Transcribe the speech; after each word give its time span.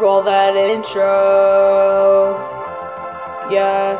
Roll 0.00 0.22
that 0.22 0.54
intro. 0.54 2.38
Yeah, 3.50 3.98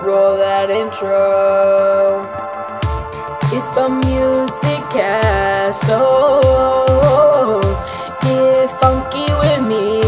roll 0.00 0.36
that 0.36 0.70
intro. 0.70 2.22
It's 3.50 3.66
the 3.74 3.88
music 3.88 4.78
cast. 4.94 5.86
Oh, 5.88 7.60
get 8.22 8.70
funky 8.78 9.26
with 9.42 9.62
me. 9.66 10.02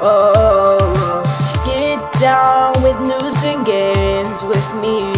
Oh, 0.00 0.78
get 1.64 1.98
down 2.20 2.80
with 2.84 3.00
news 3.00 3.42
and 3.42 3.66
games 3.66 4.44
with 4.44 4.74
me 4.80 5.15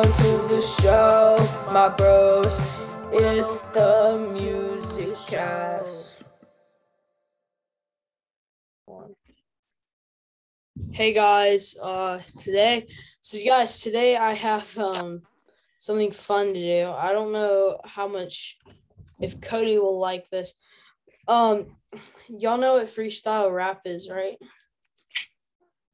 To 0.00 0.06
the 0.48 0.62
show, 0.62 1.36
my 1.74 1.90
bros. 1.90 2.58
It's 3.12 3.60
the 3.60 4.30
music 4.32 5.14
cast. 5.28 6.16
Hey 10.90 11.12
guys, 11.12 11.76
uh 11.76 12.20
today 12.38 12.86
so 13.20 13.36
guys 13.44 13.80
today 13.80 14.16
I 14.16 14.32
have 14.32 14.76
um 14.78 15.20
something 15.76 16.12
fun 16.12 16.54
to 16.54 16.54
do. 16.54 16.90
I 16.96 17.12
don't 17.12 17.34
know 17.34 17.78
how 17.84 18.08
much 18.08 18.56
if 19.20 19.38
Cody 19.42 19.78
will 19.78 20.00
like 20.00 20.30
this. 20.30 20.54
Um 21.28 21.76
y'all 22.26 22.56
know 22.56 22.76
what 22.76 22.86
freestyle 22.86 23.52
rap 23.52 23.82
is, 23.84 24.08
right? 24.08 24.38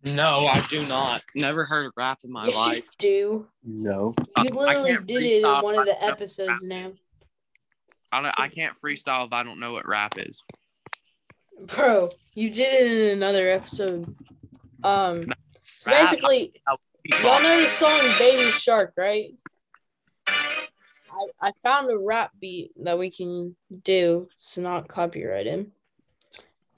No, 0.07 0.47
I 0.47 0.65
do 0.71 0.87
not. 0.87 1.25
Never 1.35 1.65
heard 1.65 1.87
of 1.87 1.93
rap 1.97 2.21
in 2.23 2.31
my 2.31 2.47
yes, 2.47 2.57
life. 2.57 2.77
you 2.77 2.91
do. 2.99 3.47
No. 3.65 4.15
You 4.41 4.51
literally 4.51 4.97
did 5.05 5.23
it 5.23 5.45
in 5.45 5.63
one 5.65 5.77
of 5.77 5.85
the 5.85 5.97
if 5.97 6.03
I 6.03 6.07
episodes 6.07 6.63
now. 6.63 6.93
I, 8.13 8.23
don't, 8.23 8.35
I 8.39 8.49
can't 8.49 8.75
freestyle 8.81 9.27
if 9.27 9.33
I 9.33 9.43
don't 9.43 9.59
know 9.59 9.73
what 9.73 9.87
rap 9.87 10.15
is. 10.17 10.45
Bro, 11.61 12.11
you 12.35 12.51
did 12.51 12.83
it 12.83 13.11
in 13.11 13.17
another 13.17 13.49
episode. 13.49 14.15
Um 14.85 15.25
so 15.75 15.91
basically 15.91 16.55
Y'all 17.23 17.43
know 17.43 17.61
the 17.61 17.67
song 17.67 17.99
Baby 18.19 18.51
Shark, 18.51 18.95
right? 18.97 19.35
I, 20.29 21.27
I 21.41 21.53
found 21.63 21.91
a 21.91 21.99
rap 21.99 22.31
beat 22.41 22.73
that 22.85 22.99
we 22.99 23.11
can 23.11 23.57
do. 23.83 24.29
It's 24.35 24.57
not 24.57 24.87
copyrighted. 24.87 25.71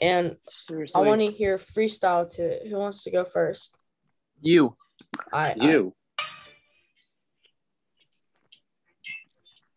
And 0.01 0.37
Seriously. 0.49 1.01
I 1.03 1.07
want 1.07 1.21
to 1.21 1.31
hear 1.31 1.59
freestyle 1.59 2.31
to 2.37 2.43
it. 2.43 2.69
Who 2.69 2.77
wants 2.77 3.03
to 3.05 3.11
go 3.11 3.25
first? 3.25 3.75
You. 4.41 4.77
I, 5.33 5.51
I- 5.51 5.65
you. 5.65 5.95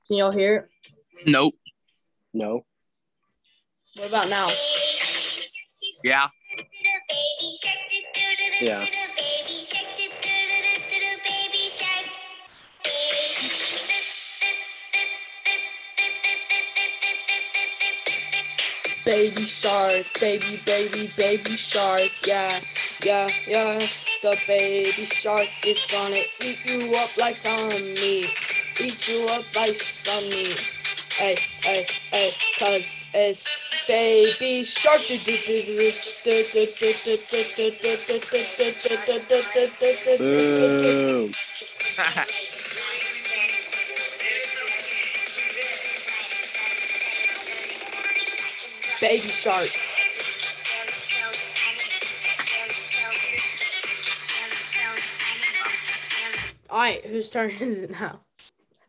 can 0.08 0.18
y'all 0.18 0.32
hear 0.32 0.56
it? 0.56 0.66
Nope. 1.26 1.56
No. 2.34 2.66
What 3.96 4.10
about 4.10 4.30
now? 4.30 4.50
Yeah. 6.04 6.30
Yeah. 8.62 8.86
Baby 19.04 19.42
shark, 19.42 20.06
baby, 20.20 20.62
baby, 20.66 21.12
baby 21.18 21.52
shark. 21.58 22.12
Yeah, 22.28 22.60
yeah, 23.04 23.28
yeah. 23.48 23.80
The 24.22 24.38
baby 24.46 25.06
shark 25.06 25.48
is 25.66 25.88
gonna 25.92 26.22
eat 26.40 26.60
you 26.66 26.92
up 26.98 27.18
like 27.18 27.36
some 27.36 27.70
meat. 27.70 28.30
Eat 28.80 29.08
you 29.10 29.26
up 29.32 29.44
like 29.56 29.76
some 29.76 30.24
meat. 30.30 30.72
Hey, 31.18 31.36
hey, 31.64 31.88
hey, 32.12 32.32
cause 32.60 33.06
it's 33.14 33.88
baby 33.88 34.64
shark. 34.64 35.02
Boom. 40.20 41.32
Baby 49.02 49.18
shark. 49.18 49.68
Alright, 56.70 57.06
whose 57.06 57.30
turn 57.30 57.50
is 57.60 57.82
it 57.82 57.92
now? 57.92 58.22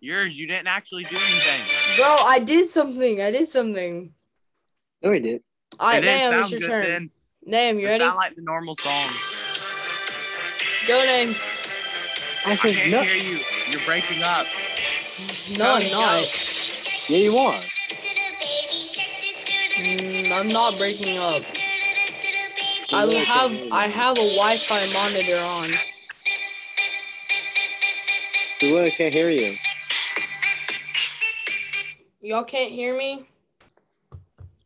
Yours. 0.01 0.39
You 0.39 0.47
didn't 0.47 0.67
actually 0.67 1.05
do 1.05 1.17
anything. 1.17 1.61
Bro, 1.97 2.17
I 2.27 2.39
did 2.41 2.69
something. 2.69 3.21
I 3.23 3.31
did 3.31 3.49
something. 3.49 4.13
No, 5.03 5.13
he 5.13 5.21
did. 5.21 5.43
Alright, 5.81 6.03
it 6.03 6.07
didn't 6.07 6.31
Nam, 6.31 6.41
it's 6.41 6.51
your 6.51 6.61
good 6.61 6.67
turn. 6.69 6.87
then. 6.87 7.11
Nam, 7.45 7.79
you 7.79 7.87
It 7.87 7.91
ready? 7.91 8.05
sound 8.05 8.17
like 8.17 8.35
the 8.37 8.43
normal 8.43 8.75
song. 8.75 9.09
Go, 10.89 11.05
Nam. 11.05 11.35
I 12.45 12.53
I 12.53 12.57
can't 12.57 12.91
no. 12.91 13.03
hear 13.03 13.15
you. 13.17 13.41
You're 13.71 13.81
breaking 13.87 14.23
up. 14.23 14.47
No, 15.57 15.75
I'm 15.75 15.91
not. 15.91 17.09
Yeah, 17.09 17.19
you 17.19 17.37
are. 17.37 17.61
Mm, 19.83 20.31
I'm 20.31 20.49
not 20.49 20.79
breaking 20.79 21.19
up. 21.19 21.43
I 22.93 23.05
have. 23.27 23.73
I 23.73 23.89
have 23.89 24.17
a 24.17 24.29
Wi-Fi 24.37 24.93
monitor 24.93 25.39
on. 25.43 25.71
The 28.61 28.85
I 28.85 28.91
can't 28.91 29.13
hear 29.13 29.29
you. 29.29 29.57
Y'all 32.21 32.45
can't 32.45 32.71
hear 32.71 32.97
me? 32.97 33.29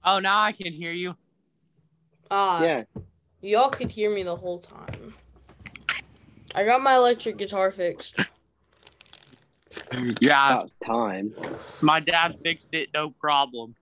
Oh, 0.05 0.19
now 0.19 0.43
I 0.43 0.53
can 0.53 0.71
hear 0.71 0.93
you. 0.93 1.15
Ah, 2.31 2.63
yeah. 2.63 2.83
y'all 3.41 3.71
could 3.71 3.91
hear 3.91 4.15
me 4.15 4.23
the 4.23 4.37
whole 4.37 4.59
time. 4.59 5.15
I 6.55 6.65
got 6.65 6.83
my 6.83 6.97
electric 6.97 7.39
guitar 7.39 7.71
fixed. 7.71 8.17
Yeah. 10.21 10.47
About 10.47 10.71
time. 10.85 11.35
My 11.81 12.01
dad 12.01 12.37
fixed 12.43 12.69
it. 12.73 12.91
No 12.93 13.11
problem. 13.11 13.75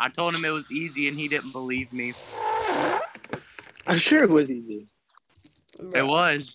I 0.00 0.08
told 0.08 0.34
him 0.34 0.44
it 0.44 0.50
was 0.50 0.70
easy, 0.70 1.08
and 1.08 1.18
he 1.18 1.28
didn't 1.28 1.52
believe 1.52 1.92
me. 1.92 2.12
I'm 3.86 3.98
sure 3.98 4.22
it 4.22 4.30
was 4.30 4.50
easy. 4.50 4.86
It 5.94 6.02
was. 6.02 6.54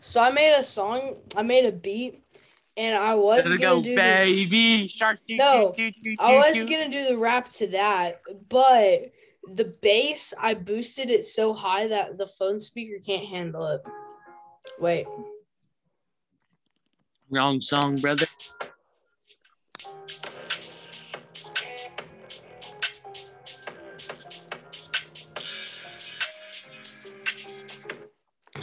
So 0.00 0.22
I 0.22 0.30
made 0.30 0.56
a 0.58 0.62
song. 0.62 1.16
I 1.36 1.42
made 1.42 1.64
a 1.64 1.72
beat, 1.72 2.22
and 2.76 2.96
I 2.96 3.14
was 3.14 3.38
Let's 3.38 3.48
gonna 3.48 3.60
go, 3.60 3.82
do 3.82 3.90
the, 3.90 3.96
baby 3.96 4.88
shark. 4.88 5.20
doo, 5.28 5.36
No, 5.36 5.72
doo, 5.76 5.90
doo, 5.90 6.00
doo, 6.02 6.16
I 6.18 6.32
was 6.34 6.54
doo. 6.54 6.68
gonna 6.68 6.88
do 6.88 7.06
the 7.08 7.16
rap 7.16 7.50
to 7.52 7.66
that, 7.68 8.22
but 8.48 9.12
the 9.46 9.74
bass 9.82 10.32
I 10.40 10.54
boosted 10.54 11.10
it 11.10 11.24
so 11.26 11.52
high 11.52 11.88
that 11.88 12.18
the 12.18 12.26
phone 12.26 12.60
speaker 12.60 12.98
can't 13.04 13.26
handle 13.28 13.66
it. 13.66 13.82
Wait, 14.78 15.06
Wrong 17.30 17.60
song, 17.62 17.94
brother. 17.94 18.26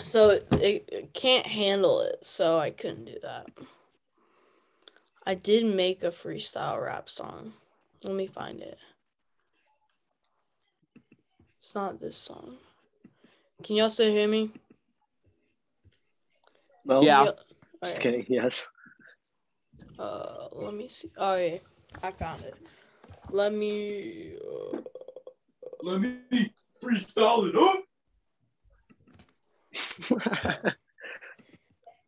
So 0.02 0.30
it, 0.30 0.48
it 0.92 1.14
can't 1.14 1.46
handle 1.48 2.02
it, 2.02 2.26
so 2.26 2.58
I 2.60 2.70
couldn't 2.72 3.06
do 3.06 3.18
that. 3.22 3.48
I 5.26 5.36
did 5.36 5.66
make 5.66 6.04
a 6.04 6.10
freestyle 6.12 6.84
rap 6.84 7.10
song. 7.10 7.54
Let 8.04 8.16
me 8.16 8.28
find 8.28 8.62
it. 8.62 8.78
It's 11.58 11.76
not 11.76 12.00
this 12.00 12.18
song. 12.18 12.58
Can 13.64 13.76
y'all 13.76 13.90
still 13.90 14.12
hear 14.12 14.28
me? 14.28 14.52
Well, 16.86 17.04
Yeah. 17.04 17.25
Y'all- 17.25 17.34
Just 17.34 17.44
Alright. 17.84 18.00
kidding. 18.01 18.25
Yes. 18.30 18.66
Uh, 19.98 20.48
let 20.54 20.74
me 20.74 20.88
see. 20.88 21.10
Oh 21.18 21.36
yeah, 21.36 21.57
I 22.04 22.12
found 22.12 22.44
it. 22.44 22.56
Let 23.30 23.54
me. 23.54 24.34
Uh, 24.38 24.78
Let 25.84 26.01
me 26.01 26.54
freestyle 26.84 27.48
it 27.50 27.56
up. 27.56 27.84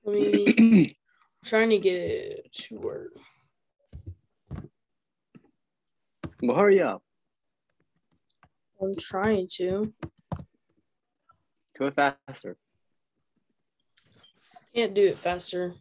let 0.03 0.15
me. 0.15 0.97
trying 1.45 1.69
to 1.69 1.77
get 1.77 1.95
it 1.95 2.53
to 2.53 2.79
work. 2.79 3.11
well, 6.41 6.57
hurry 6.57 6.81
up. 6.81 7.03
I'm 8.81 8.95
trying 8.95 9.47
to. 9.57 9.93
Do 11.75 11.85
it 11.85 11.95
faster. 11.95 12.57
Can't 14.75 14.93
do 14.93 15.07
it 15.07 15.17
faster. 15.17 15.73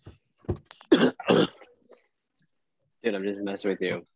Dude, 3.02 3.14
I'm 3.14 3.24
just 3.24 3.40
messing 3.40 3.70
with 3.70 3.80
you. 3.80 4.06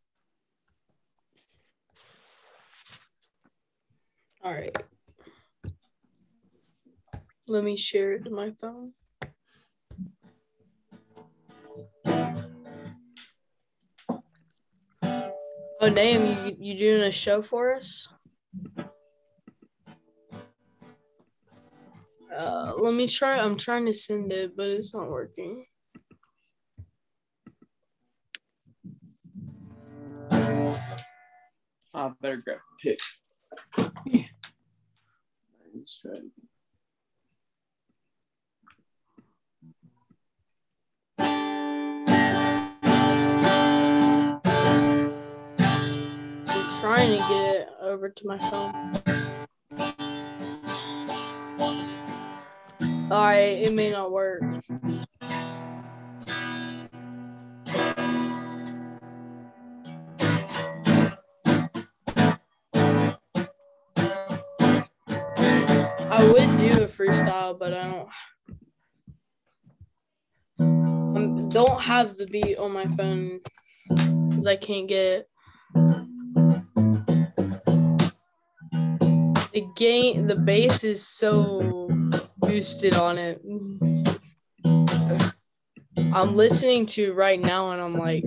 All 4.43 4.53
right. 4.53 4.77
Let 7.47 7.63
me 7.63 7.77
share 7.77 8.15
it 8.15 8.25
to 8.25 8.31
my 8.31 8.53
phone. 8.61 8.93
Oh, 15.81 15.91
damn, 15.91 16.25
you, 16.25 16.57
you 16.59 16.79
doing 16.79 17.03
a 17.03 17.13
show 17.13 17.43
for 17.43 17.75
us? 17.75 18.09
Uh, 22.35 22.73
let 22.79 22.95
me 22.95 23.07
try. 23.07 23.39
I'm 23.39 23.59
trying 23.59 23.85
to 23.87 23.93
send 23.93 24.33
it, 24.33 24.57
but 24.57 24.69
it's 24.69 24.95
not 24.95 25.11
working. 25.11 25.67
I 31.93 32.11
better 32.21 32.39
grab 32.39 32.59
a 32.59 32.83
pick. 32.83 32.99
Let's 35.75 35.99
try 36.01 36.13
it 36.13 36.19
again. 36.19 36.54
Trying 46.85 47.13
to 47.13 47.17
get 47.17 47.55
it 47.55 47.69
over 47.81 48.11
to 48.11 48.27
my 48.27 48.39
phone. 48.41 48.93
Alright, 53.11 53.59
it 53.63 53.73
may 53.73 53.91
not 53.91 54.13
work. 54.13 54.43
I 66.11 66.33
would 66.33 66.59
do 66.59 66.83
a 66.83 66.87
freestyle, 66.87 67.59
but 67.59 67.73
I 67.73 67.85
don't. 67.89 68.09
I 71.17 71.49
don't 71.49 71.81
have 71.81 72.19
the 72.19 72.27
beat 72.27 72.59
on 72.59 72.73
my 72.73 72.85
phone 72.89 73.41
because 73.89 74.47
I 74.47 74.57
can't 74.57 74.87
get 74.87 75.31
The 79.55 79.67
gain, 79.77 80.27
the 80.27 80.35
bass 80.35 80.83
is 80.83 81.07
so 81.07 81.87
boosted 82.39 82.97
on 82.97 83.19
it. 83.19 83.41
I'm 85.97 86.35
listening 86.35 86.87
to 86.87 87.13
right 87.13 87.41
now 87.41 87.71
and 87.71 87.81
I'm 87.81 87.95
like, 87.95 88.25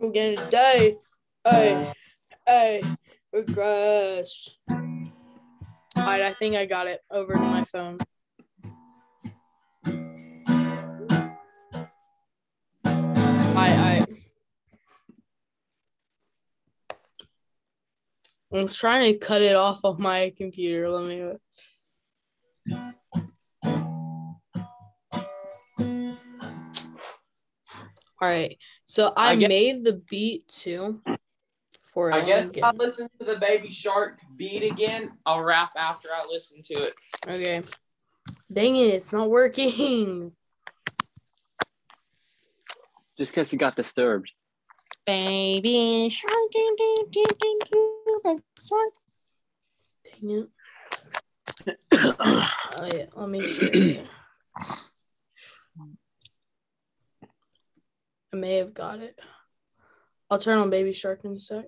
I'm 0.00 0.10
getting 0.14 0.38
a 0.38 0.50
day. 0.50 0.96
Hey, 1.44 1.92
hey, 2.46 2.82
regress. 3.30 4.56
Alright, 4.70 6.22
I 6.22 6.32
think 6.38 6.56
I 6.56 6.64
got 6.64 6.86
it 6.86 7.02
over 7.10 7.34
to 7.34 7.40
my 7.40 7.64
phone. 7.64 7.98
I'm 18.52 18.68
trying 18.68 19.12
to 19.12 19.18
cut 19.18 19.42
it 19.42 19.56
off 19.56 19.80
of 19.84 19.98
my 19.98 20.32
computer. 20.36 20.88
Let 20.90 21.04
me 21.08 21.32
All 28.20 28.28
right. 28.28 28.56
So 28.84 29.12
I, 29.16 29.30
I 29.32 29.36
guess- 29.36 29.48
made 29.48 29.84
the 29.84 29.94
beat 30.08 30.46
too. 30.48 31.00
For 31.92 32.10
I 32.10 32.20
it. 32.20 32.26
guess 32.26 32.48
Okay. 32.48 32.62
I'll 32.62 32.72
listen 32.74 33.06
to 33.20 33.26
the 33.26 33.36
Baby 33.36 33.68
Shark 33.68 34.20
beat 34.36 34.62
again. 34.62 35.10
I'll 35.26 35.42
rap 35.42 35.72
after 35.76 36.08
I 36.14 36.24
listen 36.26 36.62
to 36.62 36.74
it. 36.84 36.94
Okay. 37.28 37.62
Dang 38.50 38.76
it, 38.76 38.94
it's 38.94 39.12
not 39.12 39.28
working. 39.28 40.32
Just 43.18 43.32
because 43.32 43.52
you 43.52 43.58
got 43.58 43.76
disturbed. 43.76 44.30
Baby 45.04 46.08
shark. 46.08 46.32
ding, 46.52 46.74
ding, 46.78 46.96
ding, 47.10 47.58
ding, 48.22 48.24
ding, 48.24 48.36
baby 48.36 48.42
shark. 48.68 48.92
Dang 50.04 50.30
it. 50.30 50.48
oh 51.92 52.88
yeah, 52.94 53.06
let 53.14 53.28
me 53.28 53.46
see. 53.46 54.00
I 58.32 58.36
may 58.36 58.56
have 58.56 58.72
got 58.72 59.00
it. 59.00 59.20
I'll 60.30 60.38
turn 60.38 60.56
on 60.58 60.70
Baby 60.70 60.94
Shark 60.94 61.20
in 61.24 61.34
a 61.34 61.38
sec. 61.38 61.66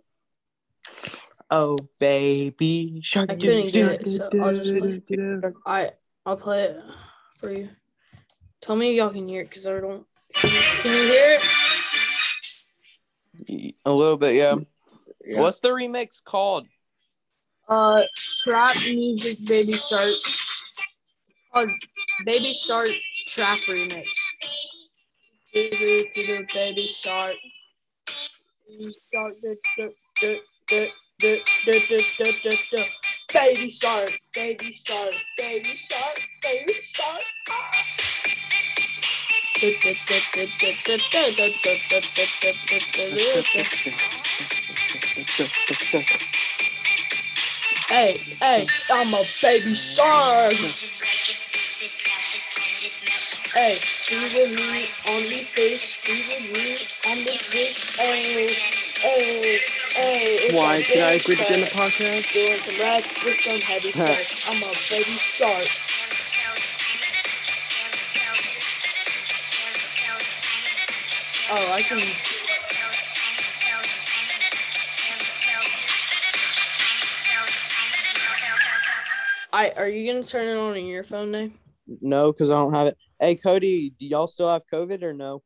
Oh, 1.50 1.76
baby 1.99 3.00
shark. 3.02 3.31
I 3.31 3.35
couldn't 3.35 3.70
get 3.70 4.00
it, 4.00 4.08
so 4.08 4.31
I'll 4.41 4.55
just 4.55 4.75
play. 4.75 5.02
I 5.67 5.91
I'll 6.25 6.38
play 6.38 6.62
it 6.64 6.81
for 7.38 7.52
you. 7.52 7.69
Tell 8.62 8.76
me 8.76 8.93
if 8.93 8.96
y'all 8.96 9.11
can 9.11 9.29
hear 9.29 9.43
it, 9.43 9.50
cause 9.50 9.67
I 9.67 9.81
don't. 9.81 10.06
Can 10.35 10.50
you 10.50 11.02
hear 11.02 11.38
it? 11.38 11.43
A 13.85 13.93
little 13.93 14.17
bit, 14.17 14.37
yeah. 14.37 14.56
Yeah. 15.26 15.41
What's 15.41 15.61
the 15.61 15.71
remix 15.71 16.23
called? 16.23 16.67
Uh, 17.69 18.03
trap 18.43 18.76
music, 18.85 19.49
Baby 19.49 19.73
Shark. 19.73 20.11
Oh, 21.55 21.67
Baby 22.26 22.53
Shark 22.53 22.88
trap 23.29 23.59
remix. 23.61 24.09
Baby 25.55 26.87
Shark. 26.91 27.37
Baby 28.73 28.88
Shark. 28.91 29.76
Baby 33.32 33.70
Shark. 33.70 34.11
Baby 34.35 34.73
Shark. 34.73 35.15
Baby 35.37 35.65
Shark. 35.65 36.29
Baby 36.43 36.73
Shark. 36.82 37.23
Ah. 37.50 37.85
Hey, 44.35 44.43
hey, 48.43 48.67
I'm 48.91 49.15
a 49.15 49.23
baby 49.41 49.75
shark. 49.75 50.53
Hey, 53.55 53.79
be 54.11 54.19
with 54.35 54.59
me 54.59 54.91
on 55.07 55.23
these 55.31 55.55
fish, 55.55 56.03
be 56.03 56.27
with 56.27 56.51
me 56.51 56.83
on 57.13 57.23
this 57.23 57.47
fish. 57.47 57.95
Hey, 57.97 58.51
hey, 58.99 59.63
hey. 59.95 60.51
Why 60.57 60.83
did 60.83 60.99
I 60.99 61.13
agree 61.13 61.37
to 61.37 61.44
be 61.47 61.55
in 61.55 61.61
the 61.61 61.67
podcast? 61.67 62.32
Doing 62.35 62.58
some 62.58 62.81
rats 62.82 63.25
with 63.25 63.39
some 63.39 63.61
heavy 63.61 63.93
sex. 63.93 64.51
I'm 64.51 64.61
a 64.65 64.75
baby 64.91 65.15
shark. 65.15 65.69
Oh, 71.53 71.73
I 71.73 71.82
can 71.82 72.01
I 79.55 79.70
are 79.77 79.89
you 79.89 80.13
gonna 80.13 80.25
turn 80.25 80.49
it 80.49 80.61
on 80.61 80.77
in 80.77 80.87
your 80.87 81.05
phone 81.05 81.31
now? 81.31 81.49
No, 82.01 82.32
because 82.32 82.51
I 82.51 82.55
don't 82.55 82.75
have 82.75 82.89
it. 82.89 82.99
Hey, 83.20 83.37
Cody, 83.37 83.94
do 84.01 84.05
y'all 84.05 84.27
still 84.27 84.53
have 84.53 84.67
COVID 84.67 85.05
or 85.05 85.13
no? 85.13 85.44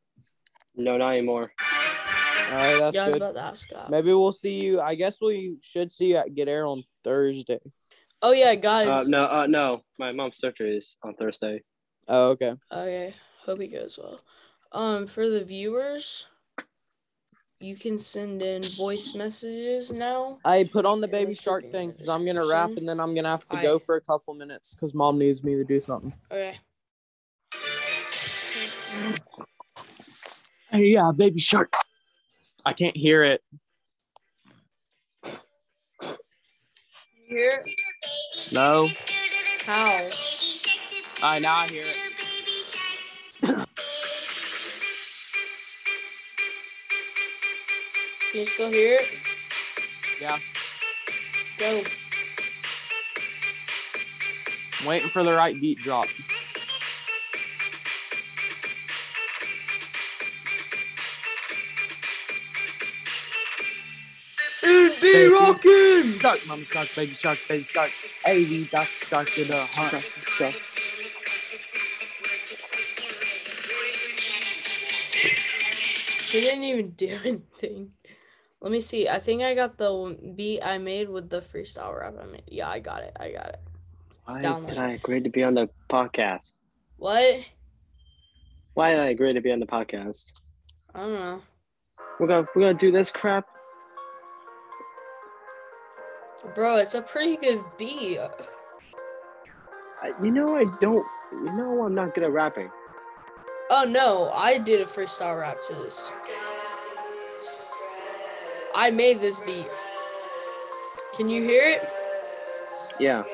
No, 0.75 0.97
not 0.97 1.11
anymore. 1.11 1.51
All 1.61 2.55
right, 2.55 2.79
that's 2.79 2.95
yeah, 2.95 3.03
I 3.03 3.05
was 3.05 3.15
good. 3.15 3.21
about 3.21 3.35
to 3.35 3.43
ask 3.43 3.69
that. 3.69 3.91
Maybe 3.91 4.07
we'll 4.07 4.31
see 4.31 4.63
you. 4.63 4.81
I 4.81 4.95
guess 4.95 5.17
we 5.21 5.57
should 5.61 5.91
see 5.91 6.07
you 6.07 6.15
at 6.15 6.33
Get 6.33 6.47
Air 6.47 6.65
on 6.65 6.83
Thursday. 7.03 7.59
Oh 8.23 8.31
yeah, 8.31 8.55
guys. 8.55 8.87
Uh, 8.87 9.03
no, 9.07 9.25
uh, 9.25 9.45
no. 9.45 9.81
My 9.99 10.11
mom's 10.11 10.39
surgery 10.39 10.77
is 10.77 10.97
on 11.03 11.13
Thursday. 11.13 11.61
Oh, 12.07 12.29
okay. 12.29 12.55
Okay, 12.71 13.13
hope 13.43 13.61
it 13.61 13.67
goes 13.67 13.99
well. 14.01 14.21
Um, 14.71 15.05
for 15.05 15.29
the 15.29 15.45
viewers, 15.45 16.25
you 17.59 17.75
can 17.75 17.97
send 17.97 18.41
in 18.41 18.63
voice 18.63 19.13
messages 19.13 19.91
now. 19.91 20.39
I 20.45 20.63
put 20.71 20.85
on 20.85 21.01
the 21.01 21.07
Baby 21.07 21.35
Shark 21.35 21.69
thing 21.71 21.91
because 21.91 22.07
I'm 22.07 22.25
gonna 22.25 22.45
rap 22.45 22.71
and 22.77 22.87
then 22.87 22.99
I'm 22.99 23.13
gonna 23.13 23.29
have 23.29 23.47
to 23.49 23.57
go 23.61 23.77
for 23.77 23.95
a 23.95 24.01
couple 24.01 24.33
minutes 24.33 24.75
because 24.75 24.93
mom 24.93 25.17
needs 25.17 25.43
me 25.43 25.55
to 25.55 25.63
do 25.65 25.81
something. 25.81 26.13
Okay. 26.31 26.57
Hey, 30.71 30.85
yeah, 30.85 31.11
Baby 31.15 31.39
Shark. 31.39 31.73
I 32.65 32.73
can't 32.73 32.95
hear 32.95 33.23
it. 33.23 33.41
You 37.15 37.37
hear? 37.37 37.65
No. 38.53 38.87
How? 39.65 40.09
I 41.21 41.39
now 41.39 41.55
I 41.57 41.67
hear 41.67 41.83
it. 41.83 42.08
Can 48.31 48.41
you 48.41 48.45
still 48.45 48.71
hear 48.71 48.93
it? 48.93 49.11
Yeah. 50.21 50.37
Go. 51.57 51.81
I'm 54.81 54.87
waiting 54.87 55.09
for 55.09 55.23
the 55.23 55.35
right 55.35 55.59
beat 55.59 55.79
drop. 55.79 56.05
Dude, 64.61 65.01
be 65.01 65.33
rocking! 65.33 66.03
Shark, 66.19 66.39
mama 66.49 66.63
shark, 66.65 66.87
baby 66.95 67.13
shark, 67.13 67.37
baby 67.49 67.63
shark. 67.63 67.89
Hey, 68.23 68.43
we 68.43 68.65
got 68.65 68.85
shark 68.85 69.35
in 69.39 69.47
the 69.47 69.57
hunt. 69.57 70.03
Shark, 70.27 70.53
He 76.29 76.41
didn't 76.41 76.63
even 76.63 76.91
do 76.91 77.07
anything. 77.07 77.91
Let 78.61 78.71
me 78.71 78.81
see. 78.81 79.07
I 79.07 79.19
think 79.19 79.41
I 79.41 79.55
got 79.55 79.77
the 79.77 80.17
beat 80.35 80.61
I 80.61 80.77
made 80.77 81.09
with 81.09 81.29
the 81.29 81.41
freestyle 81.41 81.97
rap 81.97 82.15
I 82.21 82.25
made. 82.25 82.43
Yeah, 82.47 82.69
I 82.69 82.79
got 82.79 83.03
it. 83.03 83.15
I 83.17 83.31
got 83.31 83.49
it. 83.49 83.59
Why 84.25 84.41
did. 84.41 84.77
I 84.77 84.91
agree 84.91 85.21
to 85.21 85.29
be 85.29 85.43
on 85.43 85.53
the 85.53 85.69
podcast? 85.89 86.53
What? 86.97 87.45
Why 88.73 88.91
did 88.91 88.99
I 88.99 89.07
agree 89.07 89.33
to 89.33 89.41
be 89.41 89.51
on 89.51 89.59
the 89.59 89.65
podcast? 89.65 90.31
I 90.93 90.99
don't 90.99 91.13
know. 91.13 91.41
We're 92.19 92.27
gonna 92.27 92.47
we're 92.53 92.63
gonna 92.63 92.73
do 92.73 92.91
this 92.91 93.11
crap. 93.11 93.47
Bro, 96.53 96.77
it's 96.77 96.95
a 96.95 97.01
pretty 97.01 97.37
good 97.37 97.63
beat. 97.77 98.19
I, 100.01 100.13
you 100.21 100.31
know 100.31 100.55
I 100.55 100.65
don't. 100.79 101.05
You 101.31 101.53
know 101.53 101.83
I'm 101.85 101.95
not 101.95 102.13
good 102.13 102.23
at 102.23 102.31
rapping. 102.31 102.69
Oh 103.69 103.85
no, 103.87 104.31
I 104.31 104.57
did 104.57 104.81
a 104.81 104.85
freestyle 104.85 105.39
rap 105.39 105.57
to 105.67 105.75
this. 105.75 106.11
I 108.81 108.91
made 108.91 109.19
this 109.19 109.41
beat. 109.41 109.67
Can 111.17 111.27
you 111.27 111.43
hear 111.43 111.63
it? 111.65 111.81
Yeah. 112.97 113.25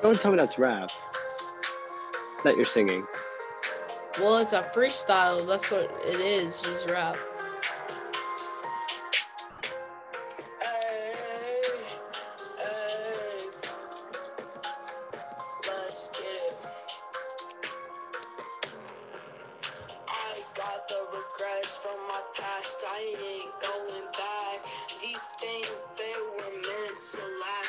Don't 0.00 0.20
tell 0.20 0.30
me 0.30 0.36
that's 0.36 0.60
rap. 0.60 0.92
That 2.44 2.54
you're 2.54 2.64
singing. 2.64 3.04
Well, 4.20 4.36
it's 4.36 4.52
a 4.52 4.60
freestyle. 4.60 5.44
That's 5.44 5.72
what 5.72 5.90
it 6.04 6.20
is. 6.20 6.60
Just 6.60 6.88
rap. 6.88 7.16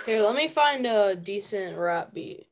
Here, 0.07 0.23
let 0.23 0.35
me 0.35 0.47
find 0.47 0.87
a 0.87 1.17
decent 1.17 1.77
rap 1.77 2.13
beat. 2.13 2.47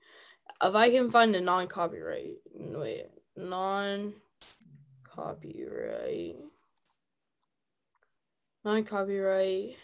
If 0.61 0.75
I 0.75 0.89
can 0.89 1.09
find 1.09 1.33
a 1.37 1.41
non-copyright, 1.41 2.33
wait, 2.53 3.05
non-copyright, 3.37 6.35
non-copyright 8.65 9.77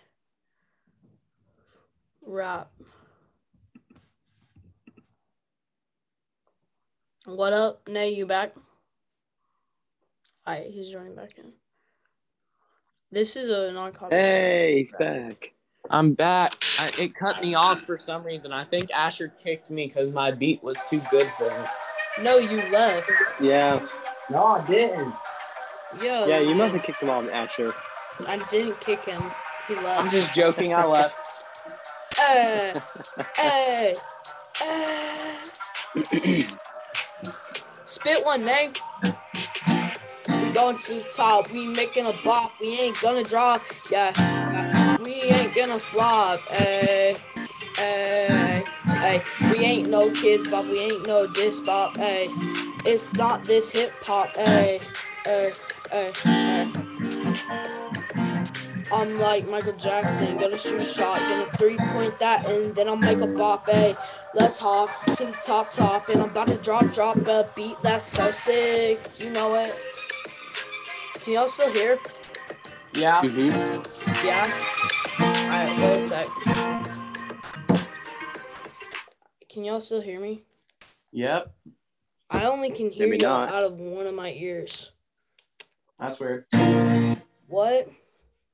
rap. 2.26 2.72
What 7.26 7.54
up, 7.54 7.88
Nay? 7.88 8.10
You 8.10 8.26
back? 8.26 8.54
Alright, 10.46 10.72
he's 10.72 10.90
joining 10.90 11.16
back 11.16 11.38
in. 11.38 11.54
This 13.12 13.38
is 13.38 13.50
a 13.50 13.72
non-copyright. 13.72 14.22
Hey, 14.22 14.80
he's 14.80 14.92
back. 14.92 15.54
I'm 15.92 16.14
back. 16.14 16.54
I, 16.80 16.92
it 16.98 17.16
cut 17.16 17.42
me 17.42 17.54
off 17.54 17.82
for 17.82 17.98
some 17.98 18.24
reason. 18.24 18.54
I 18.54 18.64
think 18.64 18.90
Asher 18.92 19.34
kicked 19.44 19.70
me 19.70 19.88
because 19.88 20.14
my 20.14 20.32
beat 20.32 20.64
was 20.64 20.82
too 20.90 21.02
good 21.12 21.28
for 21.38 21.50
him. 21.50 21.66
No, 22.24 22.38
you 22.38 22.62
left. 22.72 23.12
Yeah. 23.42 23.86
No, 24.30 24.46
I 24.46 24.66
didn't. 24.66 25.14
Yo, 26.02 26.28
Yeah, 26.28 26.40
you 26.40 26.56
must 26.56 26.74
have 26.74 26.84
kicked 26.84 27.04
him 27.04 27.10
off, 27.10 27.30
Asher. 27.30 27.74
I 28.26 28.38
didn't 28.50 28.80
kick 28.80 29.04
him. 29.04 29.22
He 29.68 29.76
left. 29.76 30.00
I'm 30.00 30.10
just 30.12 30.34
joking. 30.34 30.74
I 30.74 30.88
left. 30.88 31.18
Hey, 32.18 32.74
hey, 33.36 33.94
hey. 34.58 35.36
Spit 37.86 38.26
one, 38.26 38.46
name. 38.46 38.72
We 39.04 40.54
going 40.54 40.78
to 40.78 40.94
the 40.94 41.14
top. 41.16 41.52
We 41.52 41.68
making 41.68 42.08
a 42.08 42.14
bop. 42.24 42.54
We 42.62 42.80
ain't 42.80 43.02
gonna 43.02 43.24
drop. 43.24 43.62
Yeah, 43.92 44.14
yeah. 44.18 44.51
We 45.22 45.30
ain't 45.32 45.56
gonna 45.56 45.80
flop. 45.80 46.40
Hey, 46.52 47.14
hey, 47.78 48.64
hey. 48.88 49.24
We 49.52 49.60
ain't 49.60 49.90
no 49.90 50.12
kids 50.14 50.52
but 50.52 50.68
We 50.68 50.80
ain't 50.80 51.08
no 51.08 51.28
disc 51.28 51.66
bop. 51.66 51.98
Hey, 51.98 52.24
it's 52.86 53.14
not 53.18 53.44
this 53.44 53.72
hip 53.72 53.90
hop. 54.04 54.36
Hey, 54.36 54.78
hey, 55.26 55.52
hey, 55.92 56.12
hey. 56.24 56.72
I'm 58.94 59.20
like 59.20 59.48
Michael 59.48 59.74
Jackson, 59.74 60.38
gonna 60.38 60.60
shoot 60.60 60.82
a 60.82 60.86
shot, 60.86 61.18
gonna 61.20 61.46
three 61.58 61.78
point 61.78 62.18
that, 62.20 62.46
and 62.50 62.76
then 62.76 62.88
I'll 62.90 62.98
make 62.98 63.22
a 63.22 63.28
bop. 63.28 63.70
Hey, 63.70 63.96
let's 64.36 64.58
hop 64.58 64.90
to 65.16 65.26
the 65.26 65.38
top, 65.46 65.72
top, 65.72 66.10
and 66.10 66.22
I'm 66.22 66.30
about 66.30 66.48
to 66.48 66.58
drop, 66.58 66.94
drop 66.94 67.26
a 67.28 67.48
beat 67.56 67.78
that's 67.82 68.10
so 68.10 68.32
sick. 68.32 69.00
You 69.20 69.32
know 69.34 69.56
it. 69.56 69.70
Can 71.22 71.34
y'all 71.34 71.46
still 71.46 71.72
hear? 71.74 72.00
Yeah. 72.96 73.22
Mm-hmm. 73.22 74.28
Yeah. 74.28 74.46
Alright, 75.52 75.68
wait 75.80 75.98
a 75.98 76.24
sec. 76.24 76.26
Can 79.50 79.66
y'all 79.66 79.82
still 79.82 80.00
hear 80.00 80.18
me? 80.22 80.44
Yep. 81.12 81.54
I 82.30 82.46
only 82.46 82.72
can 82.72 82.90
hear 82.90 83.10
Maybe 83.10 83.22
y'all 83.22 83.42
not. 83.42 83.50
out 83.54 83.64
of 83.64 83.74
one 83.74 84.08
of 84.08 84.16
my 84.16 84.32
ears. 84.32 84.94
That's 86.00 86.18
weird. 86.22 86.46
What? 87.48 87.90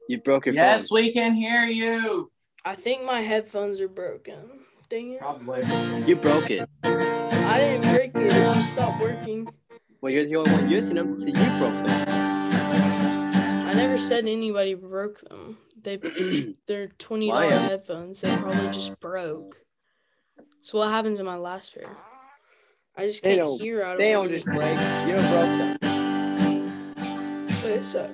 You 0.10 0.18
broke 0.22 0.48
your 0.48 0.56
Yes, 0.56 0.88
phone. 0.90 0.96
we 1.04 1.14
can 1.14 1.36
hear 1.36 1.66
you. 1.66 2.32
I 2.66 2.74
think 2.74 3.04
my 3.04 3.20
headphones 3.22 3.80
are 3.80 3.88
broken. 3.88 4.62
Dang 4.90 5.12
it. 5.12 5.20
Probably. 5.20 5.62
You 6.08 6.16
broke 6.16 6.50
it. 6.50 6.68
I 6.84 7.60
didn't 7.60 7.94
break 7.94 8.16
it, 8.16 8.26
it 8.26 8.32
just 8.32 8.72
stopped 8.72 9.00
working. 9.00 9.48
Well, 10.02 10.12
you're 10.12 10.26
the 10.26 10.36
only 10.38 10.52
one 10.52 10.68
using 10.70 10.96
them, 10.96 11.20
so 11.20 11.28
you 11.28 11.34
broke 11.34 11.86
them. 11.86 12.06
I 12.10 13.74
never 13.76 14.00
said 14.00 14.26
anybody 14.26 14.74
broke 14.74 15.22
them. 15.22 15.60
They 15.88 15.96
they're 16.68 16.90
twenty 16.90 17.30
dollar 17.30 17.46
uh, 17.46 17.60
headphones. 17.60 18.20
They 18.20 18.36
probably 18.36 18.68
just 18.74 19.00
broke. 19.00 19.56
So 20.60 20.80
what 20.80 20.90
happened 20.90 21.16
to 21.16 21.24
my 21.24 21.38
last 21.38 21.74
pair? 21.74 21.96
I 22.98 23.08
just 23.08 23.24
They 23.24 23.38
can't 23.38 23.62
hear 23.62 23.84
out 23.84 23.94
of 23.94 24.00
They 24.00 24.12
don't 24.12 24.28
just 24.28 24.44
break. 24.44 24.78
You 25.08 25.14
broke 25.14 25.78
them. 25.78 25.78
Wait 27.64 27.78
a 27.78 27.84
sec. 27.86 28.12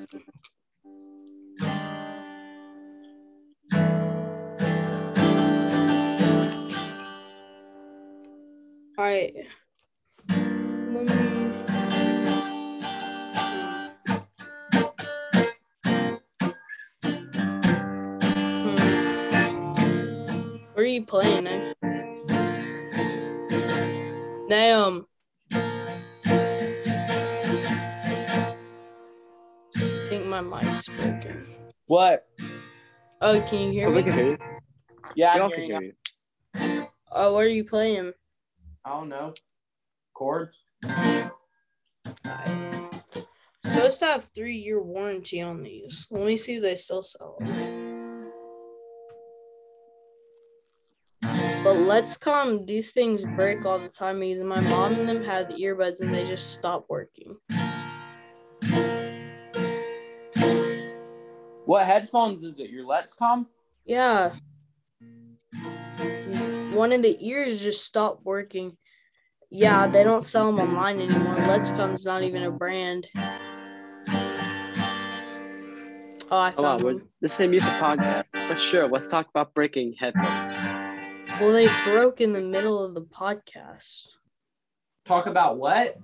Alright. 8.99 9.33
Let 9.35 9.62
Where 21.03 21.21
playing 21.21 21.43
now? 21.43 21.73
Damn. 24.49 25.05
I 29.75 30.07
think 30.09 30.25
my 30.27 30.39
mic's 30.41 30.87
broken. 30.87 31.47
What? 31.87 32.25
Oh, 33.21 33.41
can 33.49 33.59
you 33.59 33.71
hear 33.71 33.87
Oh, 33.87 33.91
we 33.91 33.97
me? 33.97 34.03
can 34.03 34.13
hear 34.13 34.25
you. 34.27 34.37
Yeah, 35.15 35.33
We 35.35 35.39
I 35.39 35.43
all 35.43 35.49
hear 35.49 35.57
can 35.57 35.65
hear 35.65 35.81
you. 35.81 36.87
Oh, 37.11 37.33
where 37.35 37.45
are 37.45 37.49
you 37.49 37.65
playing? 37.65 38.13
I 38.85 38.89
don't 38.91 39.09
know. 39.09 39.33
Chords? 40.13 40.55
Alright. 40.85 41.33
Supposed 43.65 43.99
to 43.99 44.05
have 44.05 44.23
three 44.23 44.55
year 44.57 44.81
warranty 44.81 45.41
on 45.41 45.63
these. 45.63 46.07
Let 46.11 46.25
me 46.25 46.37
see 46.37 46.55
if 46.55 46.61
they 46.61 46.75
still 46.77 47.01
sell 47.03 47.35
them. 47.39 47.82
But 51.73 52.03
Letscom. 52.03 52.67
These 52.67 52.91
things 52.91 53.23
break 53.23 53.65
all 53.65 53.79
the 53.79 53.89
time 53.89 54.19
because 54.19 54.43
my 54.43 54.59
mom 54.59 54.93
and 54.93 55.09
them 55.09 55.23
had 55.23 55.49
earbuds 55.49 56.01
and 56.01 56.13
they 56.13 56.23
just 56.23 56.53
stopped 56.53 56.87
working. 56.87 57.35
What 61.65 61.87
headphones 61.87 62.43
is 62.43 62.59
it? 62.59 62.69
Your 62.69 62.85
Letscom? 62.85 63.47
Yeah. 63.85 64.33
One 66.73 66.91
of 66.91 67.01
the 67.01 67.17
ears 67.19 67.63
just 67.63 67.83
stopped 67.83 68.23
working. 68.23 68.77
Yeah, 69.49 69.87
they 69.87 70.03
don't 70.03 70.23
sell 70.23 70.51
them 70.53 70.69
online 70.69 71.01
anymore. 71.01 71.33
Letscom's 71.33 72.05
not 72.05 72.21
even 72.21 72.43
a 72.43 72.51
brand. 72.51 73.07
Oh, 76.29 76.37
I 76.37 76.51
Come 76.51 76.65
on, 76.65 76.77
found 76.77 76.83
we're, 76.83 76.93
one. 76.93 77.07
this 77.19 77.33
is 77.33 77.39
a 77.39 77.47
music 77.47 77.69
podcast. 77.73 78.25
But 78.31 78.59
sure, 78.59 78.87
let's 78.87 79.09
talk 79.09 79.27
about 79.29 79.55
breaking 79.55 79.95
headphones. 79.99 80.42
Well, 81.43 81.51
they 81.51 81.67
broke 81.83 82.21
in 82.21 82.31
the 82.31 82.41
middle 82.41 82.81
of 82.85 82.93
the 82.93 83.01
podcast. 83.01 84.07
Talk 85.05 85.25
about 85.25 85.57
what? 85.57 85.97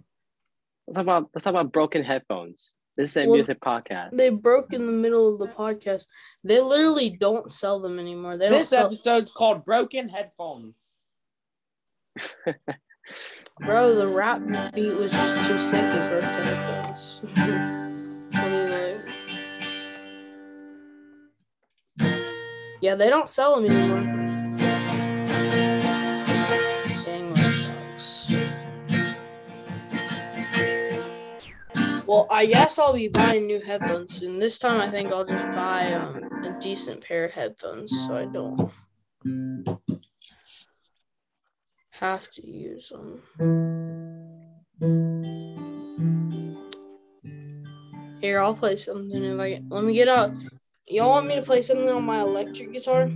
Let's 0.86 0.96
talk 0.96 1.03
about 1.03 1.29
let's 1.34 1.46
talk 1.46 1.51
about 1.51 1.72
broken 1.72 2.03
headphones. 2.03 2.74
This 2.98 3.12
is 3.12 3.17
a 3.17 3.25
Well, 3.25 3.38
music 3.38 3.62
podcast. 3.62 4.12
They 4.12 4.31
broke 4.31 4.74
in 4.74 4.86
the 4.86 4.91
middle 4.91 5.31
of 5.31 5.39
the 5.39 5.48
podcast. 5.48 6.08
They 6.43 6.60
literally 6.60 7.10
don't 7.10 7.50
sell 7.50 7.79
them 7.79 8.00
anymore. 8.00 8.36
They 8.36 8.50
don't 8.50 8.58
This 8.60 8.69
sell. 8.72 8.88
episode's 8.88 9.31
called 9.31 9.63
Broken 9.63 10.10
Headphones. 10.10 10.89
Bro, 13.62 13.96
the 13.96 14.10
rap 14.10 14.41
beat 14.74 14.93
was 14.93 15.13
just 15.13 15.48
too 15.48 15.58
sick 15.60 15.79
and 15.81 16.10
broke 16.10 16.22
the 16.22 16.27
headphones. 16.27 17.22
I 18.34 18.50
mean, 18.50 18.72
like. 22.10 22.75
Yeah, 22.81 22.96
they 22.96 23.10
don't 23.10 23.29
sell 23.29 23.55
them 23.62 23.72
anymore. 23.72 24.09
I 32.31 32.45
guess 32.45 32.77
I'll 32.77 32.93
be 32.93 33.07
buying 33.07 33.48
new 33.48 33.59
headphones 33.62 34.15
soon. 34.15 34.39
This 34.39 34.59
time, 34.59 34.79
I 34.79 34.89
think 34.89 35.12
I'll 35.12 35.25
just 35.25 35.45
buy 35.55 35.93
um, 35.93 36.24
a 36.43 36.57
decent 36.59 37.01
pair 37.01 37.25
of 37.25 37.31
headphones 37.31 37.91
so 37.91 38.15
I 38.15 38.25
don't 38.25 38.71
have 41.91 42.29
to 42.31 42.48
use 42.48 42.89
them. 42.89 43.21
Here, 48.21 48.39
I'll 48.39 48.53
play 48.53 48.75
something 48.75 49.24
if 49.24 49.39
I 49.39 49.50
get. 49.50 49.69
Let 49.69 49.83
me 49.83 49.93
get 49.93 50.07
out. 50.07 50.31
Y'all 50.88 51.09
want 51.09 51.27
me 51.27 51.36
to 51.36 51.41
play 51.41 51.62
something 51.62 51.89
on 51.89 52.03
my 52.03 52.21
electric 52.21 52.74
guitar? 52.74 53.07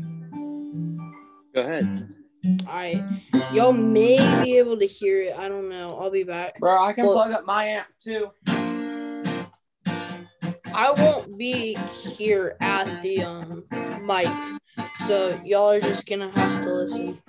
Go 1.54 1.62
ahead. 1.62 2.10
Alright. 2.68 3.02
Y'all 3.54 3.74
may 3.74 4.18
be 4.44 4.58
able 4.58 4.78
to 4.78 4.86
hear 4.86 5.22
it. 5.22 5.38
I 5.38 5.48
don't 5.48 5.70
know. 5.70 5.90
I'll 6.00 6.12
be 6.12 6.24
back. 6.24 6.60
Bro, 6.60 6.84
I 6.84 6.94
can 6.94 7.06
Well- 7.06 7.14
plug 7.14 7.32
up 7.32 7.46
my 7.46 7.66
amp 7.66 7.88
too. 8.04 8.30
I 10.76 10.92
won't 10.92 11.38
be 11.38 11.76
here 11.76 12.58
at 12.60 13.02
the 13.02 13.22
um 13.22 13.64
mic, 14.02 14.28
so 15.08 15.40
y'all 15.46 15.70
are 15.70 15.80
just 15.80 16.08
gonna 16.08 16.32
have 16.32 16.64
to 16.64 16.74
listen. 16.74 17.20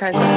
Offense, 0.00 0.27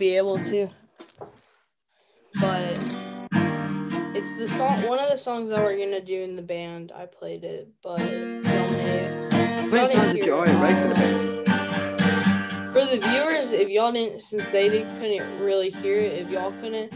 be 0.00 0.16
able 0.16 0.38
to. 0.38 0.66
But 2.40 2.78
it's 4.16 4.38
the 4.38 4.48
song 4.48 4.88
one 4.88 4.98
of 4.98 5.10
the 5.10 5.18
songs 5.18 5.50
that 5.50 5.62
we're 5.62 5.76
gonna 5.76 6.00
do 6.00 6.22
in 6.22 6.36
the 6.36 6.42
band. 6.42 6.90
I 6.90 7.04
played 7.04 7.44
it, 7.44 7.68
but 7.82 8.00
y'all 8.00 8.70
may 8.70 9.08
How 9.28 9.66
many 9.66 9.94
songs 9.94 10.12
did 10.14 10.24
you 10.24 10.34
for 10.34 10.46
the 10.46 10.94
band? 10.94 12.72
For 12.72 12.86
the 12.86 12.98
viewers, 12.98 13.52
if 13.52 13.68
y'all 13.68 13.92
didn't, 13.92 14.22
since 14.22 14.48
they 14.50 14.70
didn't, 14.70 14.98
couldn't 15.00 15.38
really 15.38 15.70
hear 15.70 15.96
it, 15.96 16.22
if 16.22 16.30
y'all 16.30 16.52
couldn't, 16.62 16.94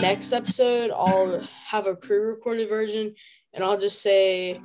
next 0.00 0.32
episode 0.32 0.90
I'll 0.90 1.46
have 1.68 1.86
a 1.86 1.94
pre-recorded 1.94 2.68
version, 2.68 3.14
and 3.54 3.62
I'll 3.62 3.78
just 3.78 4.02
say 4.02 4.60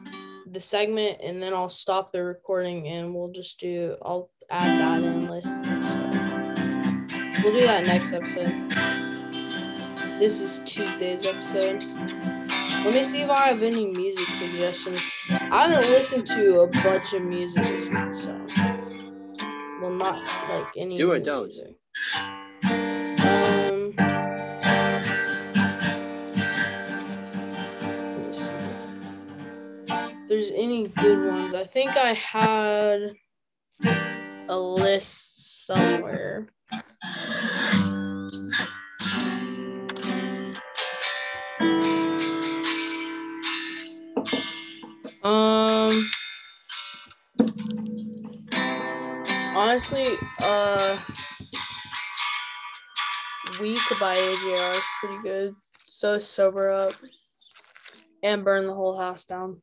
the 0.49 0.59
segment, 0.59 1.19
and 1.23 1.43
then 1.43 1.53
I'll 1.53 1.69
stop 1.69 2.11
the 2.11 2.23
recording, 2.23 2.87
and 2.87 3.13
we'll 3.13 3.31
just 3.31 3.59
do. 3.59 3.97
I'll 4.01 4.31
add 4.49 4.79
that 4.79 5.03
in. 5.03 5.76
We'll 7.47 7.59
do 7.61 7.65
that 7.65 7.85
next 7.85 8.11
episode. 8.11 8.69
This 10.19 10.41
is 10.41 10.59
Tuesday's 10.65 11.25
episode. 11.25 11.85
Let 12.83 12.93
me 12.93 13.03
see 13.03 13.21
if 13.21 13.29
I 13.29 13.47
have 13.47 13.63
any 13.63 13.85
music 13.85 14.27
suggestions. 14.27 14.99
I 15.29 15.69
haven't 15.69 15.89
listened 15.89 16.27
to 16.27 16.61
a 16.61 16.67
bunch 16.67 17.13
of 17.13 17.21
music 17.21 17.63
this 17.63 17.87
week, 17.87 18.13
so. 18.13 18.37
Well, 19.81 19.91
not 19.91 20.21
like 20.49 20.67
any. 20.75 20.97
Do 20.97 21.11
or 21.11 21.19
don't. 21.19 21.45
music. 21.45 21.77
Um. 22.65 23.93
let 27.87 28.27
me 28.27 28.33
see. 28.33 28.51
If 29.87 30.27
there's 30.27 30.51
any 30.51 30.89
good 30.89 31.27
ones, 31.29 31.53
I 31.53 31.63
think 31.63 31.95
I 31.95 32.11
had 32.13 33.15
a 34.49 34.59
list 34.59 35.65
somewhere. 35.65 36.49
Honestly, 49.67 50.15
uh, 50.43 50.97
Weak 53.59 53.81
by 53.99 54.15
AJR 54.15 54.77
is 54.77 54.85
pretty 55.01 55.21
good. 55.21 55.55
So 55.87 56.19
Sober 56.19 56.71
Up 56.71 56.93
and 58.23 58.45
Burn 58.45 58.65
the 58.65 58.73
Whole 58.73 58.97
House 58.97 59.25
Down. 59.25 59.61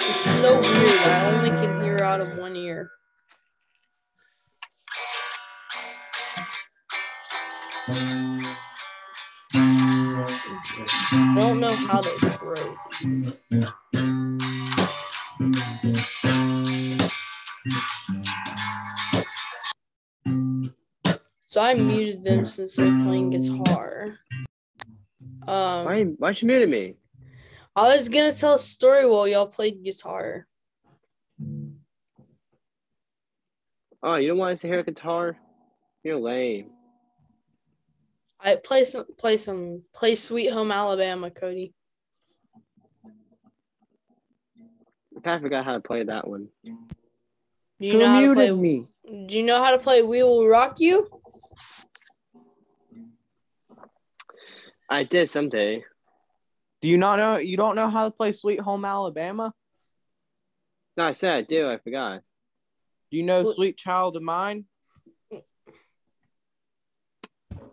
It's 0.00 0.30
so 0.40 0.54
weird. 0.54 0.64
I 0.64 1.30
only 1.34 1.50
can 1.50 1.78
hear 1.82 1.98
out 1.98 2.22
of 2.22 2.38
one 2.38 2.56
ear. 2.56 2.90
I 11.12 11.36
don't 11.38 11.60
know 11.60 11.76
how 11.76 12.00
they 12.00 12.16
broke. 12.38 12.78
So 21.54 21.62
I 21.62 21.74
muted 21.74 22.24
them 22.24 22.46
since 22.46 22.74
they're 22.74 22.90
playing 23.04 23.30
guitar. 23.30 24.18
Um, 25.46 25.84
Why, 25.84 26.02
why 26.02 26.30
you 26.30 26.48
muted 26.48 26.68
me? 26.68 26.96
I 27.76 27.94
was 27.96 28.08
gonna 28.08 28.32
tell 28.32 28.54
a 28.54 28.58
story 28.58 29.08
while 29.08 29.28
y'all 29.28 29.46
played 29.46 29.84
guitar. 29.84 30.48
Oh, 34.02 34.16
you 34.16 34.26
don't 34.26 34.38
want 34.38 34.54
us 34.54 34.62
to 34.62 34.66
hear 34.66 34.80
a 34.80 34.82
guitar? 34.82 35.36
You're 36.02 36.18
lame. 36.18 36.70
I 38.40 38.56
play 38.56 38.84
some 38.84 39.04
play 39.16 39.36
some 39.36 39.82
play 39.94 40.16
Sweet 40.16 40.50
Home 40.50 40.72
Alabama, 40.72 41.30
Cody. 41.30 41.72
I 45.24 45.38
forgot 45.38 45.64
how 45.64 45.74
to 45.74 45.80
play 45.80 46.02
that 46.02 46.26
one. 46.26 46.48
Do 46.64 46.72
you 47.78 47.92
Who 47.92 47.98
know 48.00 48.08
how 48.08 48.20
to 48.22 48.34
play? 48.34 48.50
muted 48.50 48.60
me? 48.60 48.86
Do 49.28 49.36
you 49.38 49.44
know 49.44 49.62
how 49.62 49.70
to 49.70 49.78
play 49.78 50.02
We 50.02 50.24
Will 50.24 50.48
Rock 50.48 50.80
You? 50.80 51.13
I 54.88 55.04
did 55.04 55.30
someday. 55.30 55.84
Do 56.80 56.88
you 56.88 56.98
not 56.98 57.16
know? 57.18 57.38
You 57.38 57.56
don't 57.56 57.76
know 57.76 57.88
how 57.88 58.04
to 58.04 58.10
play 58.10 58.32
Sweet 58.32 58.60
Home 58.60 58.84
Alabama? 58.84 59.52
No, 60.96 61.04
I 61.04 61.12
said 61.12 61.34
I 61.34 61.42
do. 61.42 61.68
I 61.70 61.78
forgot. 61.78 62.20
Do 63.10 63.16
you 63.16 63.22
know 63.22 63.42
Well- 63.42 63.54
Sweet 63.54 63.76
Child 63.76 64.16
of 64.16 64.22
Mine? 64.22 64.66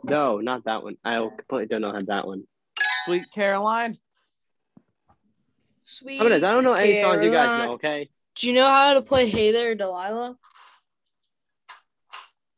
No, 0.04 0.40
not 0.40 0.64
that 0.66 0.84
one. 0.84 0.98
I 1.04 1.18
completely 1.18 1.68
don't 1.68 1.82
know 1.82 1.92
how 1.92 2.02
that 2.02 2.26
one. 2.26 2.44
Sweet 3.06 3.26
Caroline? 3.34 3.98
Sweet. 5.82 6.18
How 6.18 6.26
about 6.26 6.36
this? 6.36 6.44
I 6.44 6.52
don't 6.52 6.64
know 6.64 6.74
any 6.74 7.00
songs 7.00 7.24
you 7.24 7.32
guys 7.32 7.66
know. 7.68 7.74
Okay. 7.74 8.10
Do 8.36 8.48
you 8.48 8.54
know 8.54 8.68
how 8.68 8.94
to 8.96 9.02
play 9.02 9.30
Hey 9.30 9.52
There, 9.52 9.76
Delilah? 9.76 10.38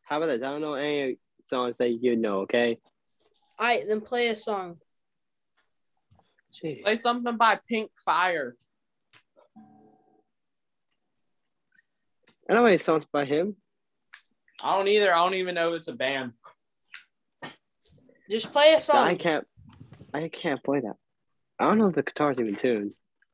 How 0.03 0.17
about 0.17 0.27
this? 0.27 0.41
I 0.41 0.51
don't 0.51 0.61
know 0.61 0.75
any 0.75 1.17
songs 1.45 1.77
that 1.77 1.89
you 1.89 2.15
know. 2.15 2.41
Okay. 2.41 2.77
All 3.59 3.67
right, 3.67 3.83
then 3.87 4.01
play 4.01 4.27
a 4.27 4.35
song. 4.35 4.77
Gee. 6.53 6.81
Play 6.83 6.95
something 6.95 7.37
by 7.37 7.59
Pink 7.67 7.91
Fire. 8.05 8.55
I 12.49 12.53
don't 12.53 12.63
know 12.63 12.67
any 12.67 12.77
songs 12.77 13.05
by 13.11 13.25
him. 13.25 13.55
I 14.63 14.75
don't 14.75 14.87
either. 14.87 15.13
I 15.13 15.23
don't 15.23 15.35
even 15.35 15.55
know 15.55 15.73
if 15.73 15.79
it's 15.79 15.87
a 15.87 15.93
band. 15.93 16.33
Just 18.29 18.51
play 18.51 18.73
a 18.73 18.79
song. 18.79 19.07
I 19.07 19.15
can't. 19.15 19.45
I 20.13 20.27
can't 20.29 20.63
play 20.63 20.81
that. 20.81 20.95
I 21.59 21.65
don't 21.65 21.77
know 21.77 21.87
if 21.87 21.95
the 21.95 22.03
guitar's 22.03 22.39
even 22.39 22.55
tuned. 22.55 22.91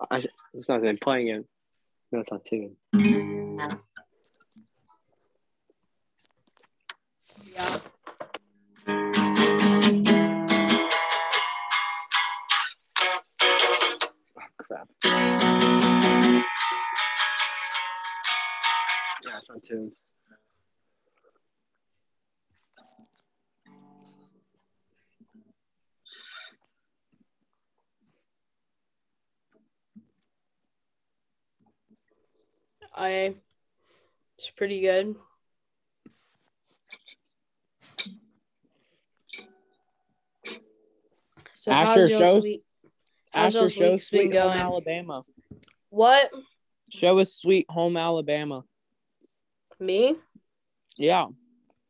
I, 0.09 0.25
it's 0.53 0.69
not 0.69 0.81
even 0.83 0.97
playing 0.97 1.29
it. 1.29 1.45
No, 2.11 2.19
it's 2.19 2.31
not 2.31 2.45
tuned. 2.45 2.75
Yeah, 19.59 19.65
it's 19.65 19.69
not 19.71 19.77
tuned. 19.77 19.91
I. 32.95 33.35
It's 34.37 34.49
pretty 34.51 34.79
good. 34.81 35.15
So 41.53 41.71
Asher 41.71 42.01
how's 42.01 42.09
y'all's 42.09 42.21
shows- 42.21 42.43
week? 42.43 42.61
How's 43.31 43.55
Asher 43.55 43.59
y'all's 43.59 43.73
show 43.73 43.91
week's 43.91 44.09
been 44.09 44.19
Sweet 44.29 44.37
Home 44.37 44.47
going? 44.47 44.59
Alabama. 44.59 45.23
What? 45.89 46.31
Show 46.89 47.19
us 47.19 47.33
Sweet 47.33 47.65
Home 47.69 47.97
Alabama. 47.97 48.63
Me? 49.79 50.15
Yeah. 50.97 51.27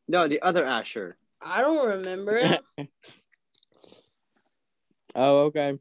No, 0.08 0.28
the 0.28 0.42
other 0.42 0.66
Asher. 0.66 1.18
I 1.42 1.62
don't 1.62 1.88
remember 1.88 2.38
it. 2.38 2.62
Oh, 5.16 5.46
okay. 5.46 5.78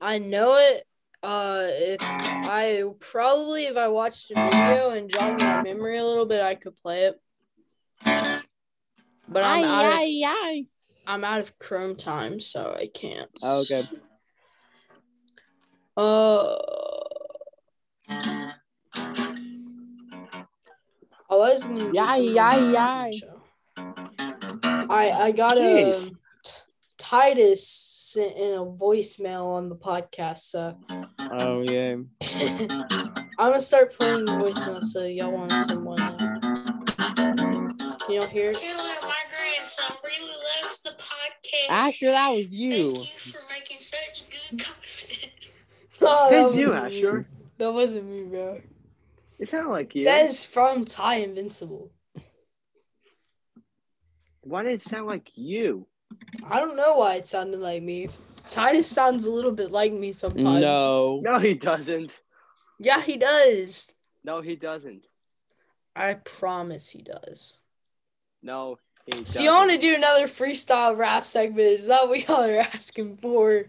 I 0.00 0.18
know 0.18 0.56
it. 0.56 0.86
Uh, 1.22 1.66
if 1.66 2.00
I 2.02 2.84
probably 3.00 3.66
if 3.66 3.76
I 3.76 3.88
watched 3.88 4.30
a 4.30 4.34
video 4.34 4.90
and 4.90 5.10
jogged 5.10 5.42
my 5.42 5.62
memory 5.62 5.98
a 5.98 6.04
little 6.04 6.26
bit, 6.26 6.42
I 6.42 6.54
could 6.54 6.80
play 6.82 7.04
it. 7.04 7.20
But 8.04 9.44
I'm 9.44 9.64
out 9.64 9.84
of 9.84 9.92
aye. 9.94 10.64
I'm 11.06 11.24
out 11.24 11.40
of 11.40 11.58
Chrome 11.58 11.96
time, 11.96 12.40
so 12.40 12.74
I 12.76 12.88
can't. 12.92 13.30
Oh, 13.42 13.60
okay. 13.60 13.88
Uh, 15.96 16.58
I 21.32 21.34
was 21.34 21.66
gonna 21.66 21.80
do 21.80 21.86
Yay, 21.94 22.04
something 22.04 22.24
yay, 22.24 22.32
about 22.32 23.06
yay. 23.06 23.10
the 23.10 23.16
show. 23.16 23.40
I 24.90 25.10
I 25.12 25.32
got 25.32 25.56
a 25.56 25.60
Jeez. 25.60 26.12
Titus 26.98 27.66
sent 27.66 28.36
in 28.36 28.54
a 28.54 28.64
voicemail 28.66 29.46
on 29.46 29.70
the 29.70 29.76
podcast, 29.76 30.40
so 30.40 30.76
Oh, 31.30 31.62
yeah. 31.62 31.96
I'm 33.38 33.50
gonna 33.50 33.60
start 33.60 33.98
playing 33.98 34.26
voicemail 34.26 34.82
so 34.84 35.06
y'all 35.06 35.30
want 35.32 35.52
someone. 35.52 35.96
Can 35.96 36.40
y'all 38.10 38.26
hear 38.26 38.50
it? 38.50 38.58
Hello, 38.60 38.94
my 39.02 39.22
grandson 39.34 39.96
really 40.04 40.34
loves 40.62 40.82
the 40.82 40.90
podcast. 40.90 41.70
Asher, 41.70 42.10
that 42.10 42.28
was 42.30 42.52
you. 42.52 42.94
Thank 42.94 43.12
you 43.14 43.18
for 43.32 43.40
making 43.50 43.78
such 43.78 44.24
good 44.30 44.58
content. 44.62 45.30
Oh, 46.04 46.28
that 46.30 46.52
Hey, 46.52 46.58
you, 46.60 46.66
wasn't 46.68 46.90
me. 46.90 46.98
Asher. 46.98 47.26
That 47.58 47.72
wasn't 47.72 48.04
me, 48.06 48.22
bro. 48.24 48.60
It 49.38 49.48
sounded 49.48 49.70
like 49.70 49.94
you. 49.94 50.04
That 50.04 50.26
is 50.26 50.44
from 50.44 50.84
Ty 50.84 51.16
Invincible. 51.16 51.90
Why 54.42 54.62
did 54.62 54.72
it 54.72 54.82
sound 54.82 55.06
like 55.06 55.30
you? 55.34 55.86
I 56.44 56.58
don't 56.58 56.76
know 56.76 56.96
why 56.96 57.14
it 57.16 57.26
sounded 57.26 57.60
like 57.60 57.82
me. 57.82 58.08
Titus 58.50 58.88
sounds 58.88 59.24
a 59.24 59.30
little 59.30 59.52
bit 59.52 59.70
like 59.70 59.92
me 59.92 60.12
sometimes. 60.12 60.60
No. 60.60 61.20
No, 61.22 61.38
he 61.38 61.54
doesn't. 61.54 62.18
Yeah, 62.78 63.02
he 63.02 63.16
does. 63.16 63.90
No, 64.24 64.40
he 64.40 64.56
doesn't. 64.56 65.06
I 65.94 66.14
promise 66.14 66.88
he 66.88 67.02
does. 67.02 67.60
No, 68.42 68.78
he 69.06 69.12
doesn't. 69.12 69.28
So 69.28 69.40
you 69.40 69.50
want 69.50 69.70
to 69.70 69.78
do 69.78 69.94
another 69.94 70.26
freestyle 70.26 70.96
rap 70.96 71.24
segment? 71.24 71.68
Is 71.68 71.86
that 71.86 72.08
what 72.08 72.26
y'all 72.28 72.42
are 72.42 72.60
asking 72.60 73.18
for? 73.18 73.66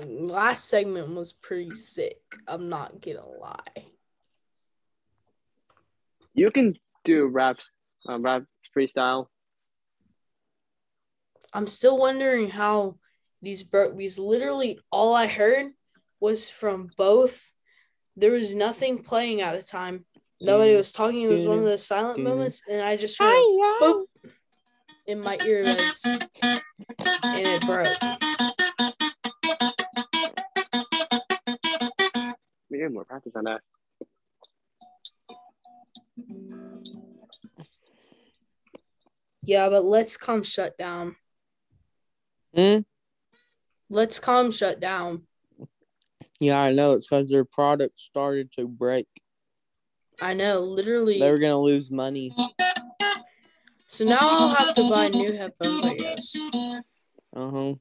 Last 0.00 0.68
segment 0.68 1.14
was 1.14 1.32
pretty 1.32 1.74
sick. 1.76 2.18
I'm 2.48 2.68
not 2.68 3.00
gonna 3.00 3.26
lie. 3.26 3.86
You 6.34 6.50
can 6.50 6.76
do 7.04 7.26
raps, 7.26 7.70
um, 8.06 8.22
rap 8.22 8.44
freestyle. 8.74 9.26
I'm 11.52 11.68
still 11.68 11.98
wondering 11.98 12.48
how 12.48 12.96
these 13.42 13.62
broke 13.62 13.96
These 13.96 14.18
literally 14.18 14.78
all 14.90 15.14
I 15.14 15.26
heard 15.26 15.72
was 16.20 16.48
from 16.48 16.90
both. 16.96 17.52
There 18.16 18.30
was 18.30 18.54
nothing 18.54 19.02
playing 19.02 19.40
at 19.42 19.54
the 19.56 19.62
time. 19.62 20.06
Nobody 20.40 20.74
was 20.74 20.90
talking. 20.92 21.22
It 21.22 21.28
was 21.28 21.46
one 21.46 21.58
of 21.58 21.64
those 21.64 21.86
silent 21.86 22.20
Mhm. 22.20 22.24
moments, 22.24 22.62
and 22.68 22.80
I 22.82 22.96
just 22.96 23.18
heard 23.18 23.28
a 23.28 23.82
boop 23.82 24.06
in 25.06 25.20
my 25.20 25.36
earbuds, 25.38 26.06
and 26.06 27.46
it 27.46 27.66
broke. 27.66 28.41
We 32.88 32.94
more 32.94 33.04
practice 33.04 33.36
on 33.36 33.44
that. 33.44 33.60
Yeah, 39.44 39.68
but 39.68 39.84
Letscom 39.84 40.44
shut 40.44 40.76
down. 40.76 41.16
Hmm? 42.54 42.78
Letscom 43.90 44.52
shut 44.52 44.80
down. 44.80 45.26
Yeah, 46.40 46.60
I 46.60 46.72
know. 46.72 46.92
It's 46.92 47.06
because 47.06 47.28
their 47.28 47.44
product 47.44 47.98
started 47.98 48.50
to 48.58 48.66
break. 48.66 49.06
I 50.20 50.34
know, 50.34 50.60
literally. 50.60 51.20
They 51.20 51.30
were 51.30 51.38
going 51.38 51.52
to 51.52 51.58
lose 51.58 51.90
money. 51.90 52.32
So 53.88 54.04
now 54.04 54.18
I'll 54.20 54.54
have 54.54 54.74
to 54.74 54.88
buy 54.88 55.08
new 55.08 55.32
headphones, 55.32 55.84
I 55.84 55.94
guess. 55.94 56.36
Uh 57.34 57.50
huh. 57.50 57.74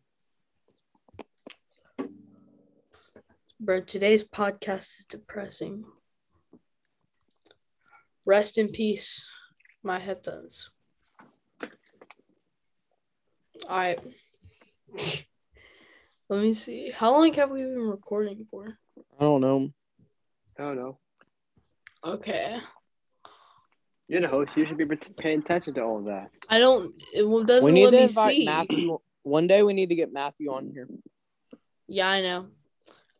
Bro, 3.63 3.81
today's 3.81 4.27
podcast 4.27 5.01
is 5.01 5.05
depressing. 5.07 5.83
Rest 8.25 8.57
in 8.57 8.69
peace, 8.69 9.29
my 9.83 9.99
headphones. 9.99 10.71
Alright. 13.63 13.99
Let 16.27 16.41
me 16.41 16.55
see. 16.55 16.89
How 16.89 17.11
long 17.11 17.31
have 17.33 17.51
we 17.51 17.61
been 17.61 17.77
recording 17.77 18.47
for? 18.49 18.79
I 19.19 19.23
don't 19.23 19.41
know. 19.41 19.69
I 20.57 20.63
don't 20.63 20.77
know. 20.77 20.97
Okay. 22.03 22.57
You're 24.07 24.21
the 24.21 24.27
host. 24.27 24.53
You 24.55 24.65
should 24.65 24.77
be 24.77 24.87
paying 24.87 25.41
attention 25.41 25.75
to 25.75 25.83
all 25.83 25.99
of 25.99 26.05
that. 26.05 26.31
I 26.49 26.57
don't. 26.57 26.99
It 27.13 27.29
we 27.29 27.43
doesn't 27.43 27.71
need 27.75 27.85
let 27.85 27.91
to 27.91 27.97
me 27.97 28.03
invite 28.05 28.33
see. 28.33 28.45
Matthew. 28.45 28.97
One 29.21 29.45
day 29.45 29.61
we 29.61 29.73
need 29.73 29.89
to 29.89 29.95
get 29.95 30.11
Matthew 30.11 30.51
on 30.51 30.71
here. 30.73 30.87
Yeah, 31.87 32.09
I 32.09 32.21
know. 32.23 32.47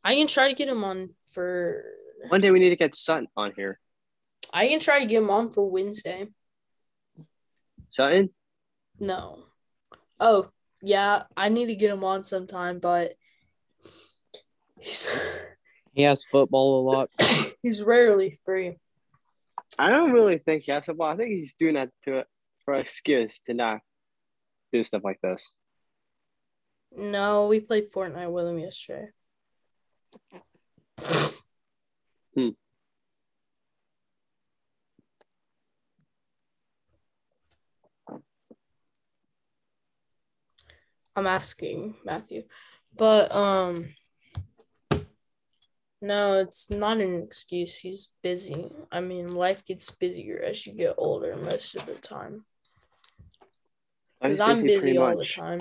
I 0.04 0.16
can 0.16 0.28
try 0.28 0.48
to 0.48 0.56
get 0.56 0.68
him 0.68 0.84
on 0.84 1.12
for. 1.34 1.84
One 2.28 2.42
day 2.42 2.52
we 2.52 2.60
need 2.60 2.70
to 2.70 2.76
get 2.76 2.96
Sutton 2.96 3.28
on 3.36 3.54
here. 3.56 3.80
I 4.54 4.68
can 4.68 4.80
try 4.80 5.00
to 5.00 5.06
get 5.06 5.22
him 5.22 5.30
on 5.30 5.52
for 5.52 5.70
Wednesday. 5.70 6.28
Sutton? 7.90 8.30
No. 9.00 9.44
Oh, 10.20 10.50
yeah, 10.82 11.24
I 11.36 11.50
need 11.50 11.68
to 11.68 11.76
get 11.76 11.92
him 11.92 12.04
on 12.04 12.24
sometime, 12.24 12.80
but 12.80 13.14
he's 14.80 15.10
He 15.94 16.04
has 16.04 16.24
football 16.24 16.80
a 16.80 16.84
lot. 16.90 17.10
he's 17.62 17.84
rarely 17.84 18.38
free. 18.46 18.78
I 19.78 19.90
don't 19.90 20.12
really 20.12 20.38
think 20.38 20.64
he 20.64 20.72
has 20.72 20.86
football. 20.86 21.12
I 21.12 21.18
think 21.18 21.32
he's 21.32 21.54
doing 21.56 21.76
that 21.76 21.90
to 22.04 22.24
for 22.66 22.76
excuse 22.76 23.42
to 23.42 23.54
not 23.54 23.80
do 24.72 24.84
stuff 24.84 25.02
like 25.04 25.20
this. 25.22 25.52
No, 26.96 27.48
we 27.48 27.60
played 27.60 27.92
Fortnite 27.92 28.32
with 28.32 28.48
him 28.48 28.60
yesterday. 28.60 29.08
Hmm. 32.36 32.50
I'm 41.16 41.28
asking 41.28 41.96
Matthew. 42.06 42.44
But 42.96 43.34
um 43.34 43.94
no, 46.04 46.40
it's 46.40 46.70
not 46.72 46.98
an 46.98 47.22
excuse. 47.22 47.78
He's 47.78 48.10
busy. 48.24 48.72
I 48.92 49.02
mean, 49.02 49.36
life 49.36 49.64
gets 49.66 49.92
busier 49.92 50.42
as 50.44 50.66
you 50.66 50.74
get 50.74 50.96
older 50.98 51.36
most 51.36 51.76
of 51.76 51.86
the 51.86 51.94
time. 51.94 52.44
Because 54.20 54.40
I'm 54.40 54.62
busy 54.64 54.80
pretty 54.80 54.98
all 54.98 55.16
the 55.16 55.26
time. 55.26 55.60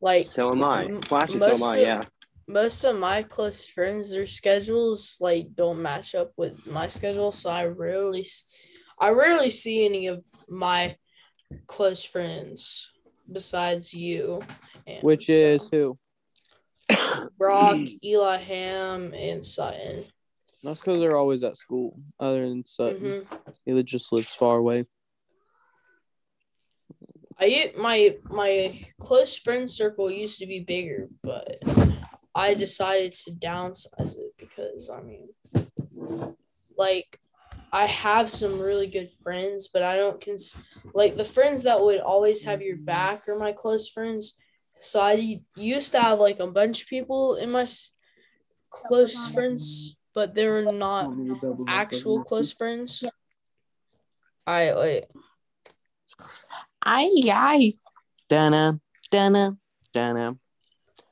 Like 0.00 0.24
So 0.24 0.50
am 0.50 0.62
I. 0.64 0.86
Well, 1.10 1.22
actually, 1.22 1.40
so 1.40 1.52
am 1.52 1.62
I. 1.62 1.76
of- 1.76 1.82
Yeah. 1.82 2.02
Most 2.50 2.82
of 2.84 2.96
my 2.96 3.22
close 3.22 3.66
friends 3.68 4.10
their 4.10 4.26
schedules 4.26 5.16
like 5.20 5.54
don't 5.54 5.80
match 5.80 6.14
up 6.14 6.32
with 6.36 6.66
my 6.66 6.88
schedule 6.88 7.30
so 7.30 7.48
i 7.48 7.64
rarely 7.64 8.26
i 8.98 9.08
rarely 9.08 9.50
see 9.50 9.84
any 9.84 10.08
of 10.08 10.24
my 10.48 10.96
close 11.66 12.04
friends 12.04 12.90
besides 13.30 13.94
you 13.94 14.42
and 14.86 15.02
Which 15.02 15.26
so, 15.26 15.32
is 15.32 15.68
who? 15.70 15.98
brock 17.38 17.76
eli 18.04 18.36
ham 18.38 19.14
and 19.14 19.44
sutton 19.44 20.04
That's 20.64 20.80
because 20.80 21.00
they're 21.00 21.16
always 21.16 21.42
at 21.42 21.56
school. 21.56 21.98
Other 22.18 22.46
than 22.48 22.66
Sutton, 22.66 23.14
Mhm. 23.24 23.54
he 23.64 23.82
just 23.82 24.12
lives 24.12 24.34
far 24.34 24.58
away. 24.58 24.84
i 27.38 27.72
my 27.78 28.16
my 28.28 28.78
close 29.00 29.38
friend 29.38 29.70
circle 29.70 30.10
used 30.10 30.38
to 30.38 30.46
be 30.46 30.60
bigger 30.60 31.08
but 31.22 31.56
i 32.40 32.54
decided 32.54 33.12
to 33.22 33.30
downsize 33.32 34.12
it 34.24 34.32
because 34.38 34.82
i 34.90 35.00
mean 35.08 35.28
like 36.76 37.10
I 37.72 37.86
have 37.86 38.30
some 38.30 38.58
really 38.58 38.88
good 38.96 39.10
friends, 39.22 39.68
but 39.72 39.82
I 39.82 39.94
don't 39.96 40.20
cons 40.24 40.56
like 41.00 41.16
the 41.16 41.24
friends 41.36 41.62
that 41.64 41.80
would 41.80 42.00
always 42.00 42.42
have 42.48 42.60
your 42.62 42.76
back 42.94 43.28
are 43.28 43.38
my 43.38 43.52
close 43.52 43.86
friends. 43.88 44.22
So 44.78 44.96
I 45.00 45.14
used 45.56 45.92
to 45.92 46.00
have 46.00 46.18
like 46.18 46.40
a 46.40 46.48
bunch 46.58 46.82
of 46.82 46.88
people 46.88 47.36
in 47.36 47.48
my 47.52 47.62
s- 47.62 47.92
close 48.70 49.14
friends, 49.34 49.96
but 50.14 50.34
they 50.34 50.46
were 50.48 50.66
not 50.72 51.12
actual 51.68 52.24
close 52.24 52.50
friends. 52.52 53.04
I 54.46 54.62
wait. 54.74 55.04
Aye, 56.82 57.30
aye. 57.30 57.74
Dana, 58.28 58.80
Dana, 59.10 59.56
Dana, 59.92 60.26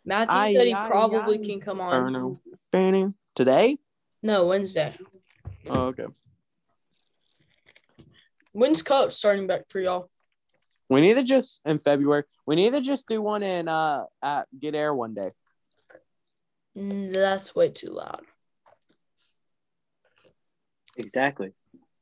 Matthew 0.08 0.38
Aye, 0.38 0.52
said 0.54 0.66
he 0.66 0.72
aye, 0.72 0.86
probably 0.86 1.38
aye. 1.38 1.44
can 1.44 1.60
come 1.60 1.82
on. 1.82 2.12
Dana, 2.12 2.34
Dana. 2.72 3.14
Today? 3.34 3.76
No, 4.22 4.46
Wednesday. 4.46 4.96
Oh, 5.68 5.88
okay. 5.88 6.06
When's 8.52 8.80
cup 8.80 9.12
starting 9.12 9.46
back 9.46 9.68
for 9.68 9.80
y'all? 9.80 10.08
We 10.88 11.02
need 11.02 11.14
to 11.14 11.22
just 11.22 11.60
in 11.66 11.78
February. 11.78 12.22
We 12.46 12.56
need 12.56 12.72
to 12.72 12.80
just 12.80 13.06
do 13.06 13.20
one 13.20 13.42
in 13.42 13.68
uh 13.68 14.04
at 14.22 14.48
Get 14.58 14.74
Air 14.74 14.94
one 14.94 15.12
day. 15.12 15.32
Mm, 16.74 17.12
That's 17.12 17.54
way 17.54 17.68
too 17.68 17.90
loud. 17.90 18.22
Exactly. 20.96 21.52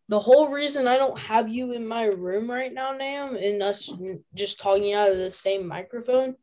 The 0.09 0.21
whole 0.21 0.49
reason 0.51 0.87
I 0.87 0.97
don't 0.97 1.19
have 1.19 1.49
you 1.49 1.73
in 1.73 1.85
my 1.85 2.05
room 2.05 2.49
right 2.49 2.73
now, 2.73 2.93
Nam, 2.93 3.35
and 3.35 3.61
us 3.65 3.93
just 4.33 4.61
talking 4.61 4.95
out 4.95 5.11
of 5.11 5.19
the 5.19 5.33
same 5.33 5.67
microphone 5.67 6.37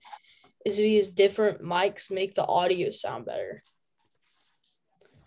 is 0.65 0.77
because 0.77 1.09
different 1.09 1.61
mics 1.61 2.11
make 2.11 2.35
the 2.35 2.45
audio 2.45 2.89
sound 2.91 3.25
better. 3.25 3.63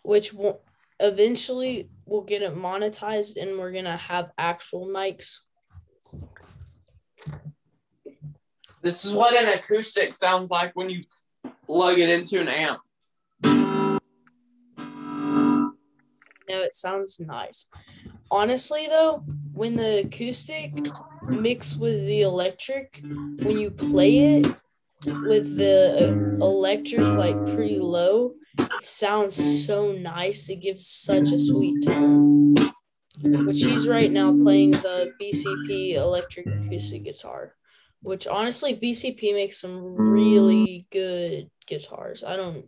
Which 0.03 0.33
will 0.33 0.62
eventually 0.99 1.90
will 2.07 2.22
get 2.22 2.42
it 2.42 2.57
monetized 2.57 3.37
and 3.40 3.59
we're 3.59 3.72
gonna 3.72 3.96
have 3.96 4.31
actual 4.38 4.87
mics. 4.87 5.40
This 8.83 9.05
is 9.05 9.12
what 9.12 9.35
an 9.37 9.49
acoustic 9.49 10.14
sounds 10.14 10.51
like 10.51 10.72
when 10.75 10.88
you 10.88 11.01
plug 11.66 11.99
it 11.99 12.09
into 12.09 12.40
an 12.40 12.49
amp. 12.49 12.81
No, 16.49 16.62
it 16.62 16.72
sounds 16.72 17.18
nice. 17.18 17.66
Honestly 18.31 18.87
though, 18.88 19.25
when 19.53 19.77
the 19.77 20.01
acoustic 20.01 20.72
mix 21.22 21.77
with 21.77 22.07
the 22.07 22.22
electric, 22.22 23.03
when 23.03 23.59
you 23.59 23.70
play 23.70 24.38
it 24.38 24.57
with 25.05 25.57
the 25.57 26.09
uh, 26.09 26.45
electric 26.45 27.01
like 27.01 27.37
pretty 27.47 27.79
low, 27.79 28.33
it 28.59 28.83
sounds 28.83 29.67
so 29.67 29.93
nice. 29.93 30.49
It 30.49 30.63
gives 30.63 30.87
such 30.87 31.33
a 31.33 31.39
sweet 31.39 31.85
tone. 31.85 32.55
Which 33.23 33.63
he's 33.63 33.89
right 33.89 34.11
now 34.11 34.37
playing 34.37 34.73
the 34.73 35.13
BCP 35.21 35.95
electric 35.95 36.47
acoustic 36.47 37.05
guitar. 37.05 37.55
Which 38.03 38.27
honestly, 38.27 38.75
BCP 38.75 39.33
makes 39.33 39.59
some 39.61 39.83
really 39.83 40.87
good 40.91 41.51
guitars. 41.67 42.23
I 42.23 42.37
don't 42.37 42.67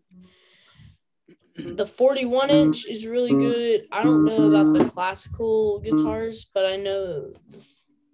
the 1.59 1.87
41 1.87 2.51
inch 2.51 2.87
is 2.87 3.07
really 3.07 3.33
good. 3.33 3.87
I 3.91 4.05
don't 4.05 4.25
know 4.25 4.49
about 4.49 4.73
the 4.73 4.89
classical 4.89 5.81
guitars, 5.81 6.49
but 6.55 6.65
I 6.65 6.77
know 6.77 7.33
the 7.51 7.67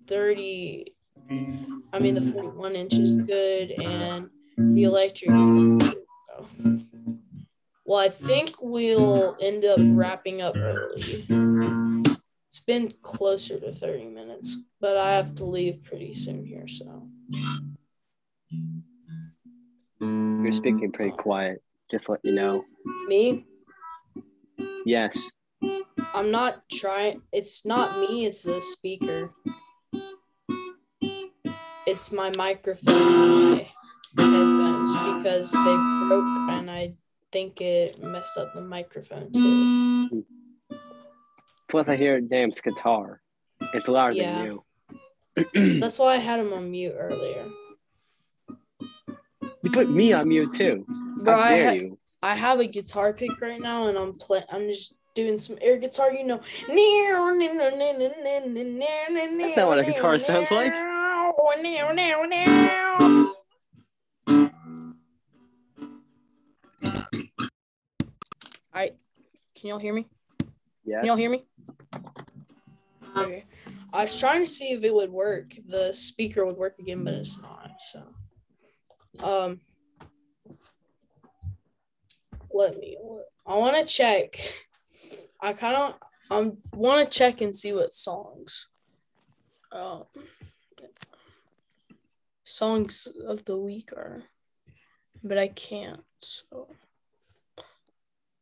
30 0.06 0.93
I 1.30 1.98
mean 1.98 2.14
the 2.14 2.22
41 2.22 2.76
inch 2.76 2.94
is 2.94 3.22
good 3.22 3.72
and 3.80 4.30
the 4.56 4.84
electric 4.84 5.30
is 5.30 5.72
good. 5.74 5.96
So. 6.28 6.78
Well, 7.84 8.00
I 8.00 8.08
think 8.08 8.56
we'll 8.60 9.36
end 9.40 9.64
up 9.64 9.78
wrapping 9.80 10.42
up 10.42 10.56
early. 10.56 11.26
It's 12.46 12.60
been 12.60 12.94
closer 13.02 13.58
to 13.60 13.72
30 13.72 14.06
minutes, 14.06 14.58
but 14.80 14.96
I 14.96 15.12
have 15.12 15.34
to 15.36 15.44
leave 15.44 15.82
pretty 15.82 16.14
soon 16.14 16.44
here, 16.44 16.68
so. 16.68 17.08
You're 20.00 20.52
speaking 20.52 20.92
pretty 20.92 21.12
quiet. 21.12 21.62
Just 21.90 22.08
let 22.08 22.20
you 22.22 22.32
know. 22.32 22.64
Me, 23.08 23.44
Yes. 24.84 25.30
I'm 26.14 26.30
not 26.30 26.68
trying. 26.70 27.22
It's 27.32 27.64
not 27.64 27.98
me, 27.98 28.26
it's 28.26 28.42
the 28.42 28.60
speaker. 28.60 29.32
It's 31.94 32.10
my 32.10 32.32
microphone 32.36 33.60
my 34.16 34.24
headphones 34.24 34.92
because 34.94 35.52
they 35.52 35.76
broke 36.08 36.50
and 36.50 36.68
I 36.68 36.94
think 37.30 37.60
it 37.60 38.02
messed 38.02 38.36
up 38.36 38.52
the 38.52 38.62
microphone 38.62 39.30
too. 39.30 40.24
Plus, 41.70 41.88
I 41.88 41.96
hear 41.96 42.20
Dam's 42.20 42.60
guitar. 42.60 43.20
It's 43.72 43.86
louder 43.86 44.16
Yeah. 44.16 44.38
than 44.38 44.58
you. 45.54 45.54
That's 45.80 46.00
why 46.00 46.14
I 46.14 46.16
had 46.16 46.40
him 46.40 46.52
on 46.52 46.68
mute 46.68 46.96
earlier. 46.98 47.46
You 49.62 49.70
put 49.72 49.88
me 49.88 50.12
on 50.12 50.26
mute 50.26 50.52
too. 50.52 50.84
Bro, 50.88 51.32
How 51.32 51.40
I, 51.42 51.48
dare 51.50 51.68
ha- 51.68 51.74
you? 51.74 51.98
I 52.24 52.34
have 52.34 52.58
a 52.58 52.66
guitar 52.66 53.12
pick 53.12 53.40
right 53.40 53.60
now 53.60 53.86
and 53.86 53.96
I'm 53.96 54.14
playing. 54.14 54.46
I'm 54.50 54.68
just 54.68 54.96
doing 55.14 55.38
some 55.38 55.58
air 55.60 55.78
guitar, 55.78 56.12
you 56.12 56.26
know. 56.26 56.40
That's 56.66 56.74
not 59.56 59.68
what 59.68 59.78
a 59.78 59.84
guitar 59.84 60.18
sounds 60.18 60.50
like. 60.50 60.74
I 68.72 68.92
can 69.54 69.68
y'all 69.68 69.78
hear 69.78 69.92
me? 69.92 70.06
Yeah. 70.86 71.00
Can 71.00 71.06
y'all 71.06 71.16
hear 71.16 71.28
me? 71.28 71.44
Okay. 73.14 73.44
I 73.92 74.04
was 74.04 74.18
trying 74.18 74.42
to 74.42 74.48
see 74.48 74.72
if 74.72 74.82
it 74.84 74.94
would 74.94 75.10
work. 75.10 75.52
The 75.68 75.92
speaker 75.92 76.46
would 76.46 76.56
work 76.56 76.78
again, 76.78 77.04
but 77.04 77.12
it's 77.12 77.38
not. 77.38 77.72
So, 77.78 78.02
um, 79.22 79.60
let 82.52 82.78
me. 82.78 82.96
I 83.46 83.56
want 83.58 83.76
to 83.76 83.84
check. 83.86 84.40
I 85.42 85.52
kind 85.52 85.76
of 85.76 85.94
um 86.30 86.56
want 86.72 87.12
to 87.12 87.18
check 87.18 87.42
and 87.42 87.54
see 87.54 87.74
what 87.74 87.92
songs. 87.92 88.68
Um, 89.70 90.04
songs 92.54 93.08
of 93.26 93.44
the 93.44 93.56
week 93.56 93.92
are, 93.92 94.22
but 95.22 95.38
I 95.38 95.48
can't. 95.48 96.04
So 96.20 96.68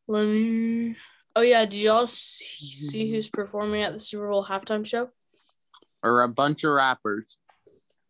let 0.07 0.25
me. 0.25 0.95
Oh 1.35 1.41
yeah, 1.41 1.65
did 1.65 1.79
y'all 1.79 2.05
see, 2.05 2.75
see 2.75 3.09
who's 3.09 3.29
performing 3.29 3.81
at 3.81 3.93
the 3.93 3.99
Super 3.99 4.29
Bowl 4.29 4.45
halftime 4.45 4.85
show? 4.85 5.09
Or 6.03 6.21
a 6.21 6.27
bunch 6.27 6.63
of 6.63 6.73
rappers. 6.73 7.37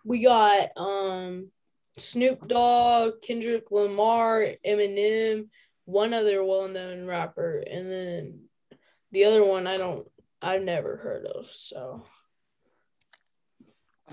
We 0.03 0.23
got 0.23 0.69
um 0.75 1.51
Snoop 1.97 2.47
Dogg, 2.47 3.21
Kendrick 3.21 3.71
Lamar, 3.71 4.45
Eminem, 4.65 5.47
one 5.85 6.13
other 6.13 6.43
well-known 6.43 7.07
rapper, 7.07 7.63
and 7.69 7.89
then 7.89 8.39
the 9.11 9.23
other 9.23 9.45
one 9.45 9.67
I 9.67 9.77
don't 9.77 10.05
I've 10.41 10.63
never 10.63 10.97
heard 10.97 11.25
of. 11.25 11.45
So 11.45 12.03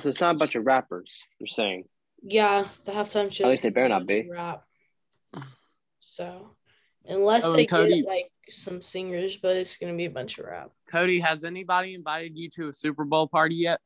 So 0.01 0.09
it's 0.09 0.21
not 0.21 0.35
a 0.35 0.39
bunch 0.39 0.55
of 0.55 0.65
rappers. 0.67 1.13
You're 1.39 1.47
saying 1.47 1.85
yeah, 2.23 2.67
the 2.85 2.93
halftime 2.93 3.33
show. 3.33 3.45
At 3.45 3.51
least 3.51 3.63
they 3.63 3.71
better 3.71 3.89
not 3.89 4.07
be. 4.07 4.29
Rap. 4.31 4.63
So 6.01 6.57
unless 7.07 7.47
Oh, 7.47 7.53
they 7.55 7.67
Cody- 7.67 8.03
get 8.03 8.09
like 8.09 8.31
some 8.49 8.83
singers, 8.83 9.37
but 9.39 9.57
it's 9.57 9.77
gonna 9.77 9.95
be 9.97 10.05
a 10.07 10.11
bunch 10.11 10.39
of 10.39 10.47
rap. 10.47 10.71
Cody, 10.91 11.21
has 11.21 11.45
anybody 11.45 11.95
invited 11.95 12.37
you 12.37 12.51
to 12.57 12.69
a 12.69 12.75
Super 12.75 13.05
Bowl 13.05 13.27
party 13.29 13.55
yet? 13.57 13.81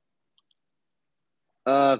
uh, 1.66 1.96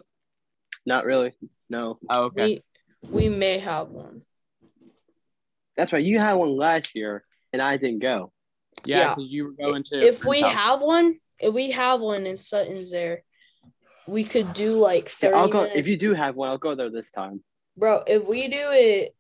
not 0.85 1.05
really. 1.05 1.33
No, 1.71 1.97
Oh, 2.11 2.25
okay. 2.25 2.63
We 3.03 3.11
we 3.11 3.29
may 3.29 3.59
have 3.59 3.89
one. 3.89 4.23
that's 5.77 5.93
right. 5.93 6.05
You 6.05 6.19
had 6.19 6.35
one 6.35 6.57
last 6.57 6.95
year, 6.95 7.25
and 7.53 7.63
I 7.63 7.77
didn't 7.77 8.01
go. 8.01 8.33
Yeah, 8.85 8.99
yeah. 8.99 9.15
because 9.15 9.33
you 9.33 9.45
were 9.45 9.53
going 9.53 9.83
to. 9.85 9.99
If 10.07 10.25
we 10.25 10.41
house. 10.43 10.53
have 10.55 10.81
one, 10.83 11.19
if 11.41 11.55
we 11.55 11.71
have 11.71 12.01
one 12.01 12.27
in 12.27 12.37
Sutton's 12.37 12.91
there, 12.91 13.23
we 14.07 14.25
could 14.25 14.53
do 14.55 14.79
like 14.79 15.05
Yeah, 15.23 15.31
30 15.31 15.35
I'll 15.35 15.49
go. 15.49 15.59
minutes. 15.59 15.77
If 15.77 15.87
you 15.89 15.97
do 15.97 16.15
have 16.15 16.37
one, 16.37 16.49
I'll 16.51 16.59
go 16.59 16.75
there 16.75 16.91
this 16.91 17.11
time. 17.11 17.43
Bro, 17.77 18.05
if 18.07 18.25
we 18.25 18.49
do 18.49 18.69
it, 18.71 19.15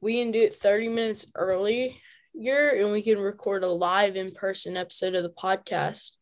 we 0.00 0.22
can 0.22 0.30
do 0.32 0.42
it 0.42 0.54
30 0.54 0.88
minutes 0.88 1.26
earlier 1.34 1.90
and 2.34 2.92
we 2.92 3.02
can 3.02 3.18
record 3.18 3.64
a 3.64 3.68
live 3.68 4.16
in 4.16 4.30
person 4.32 4.76
episode 4.76 5.14
of 5.14 5.22
the 5.22 5.30
podcast. 5.30 6.12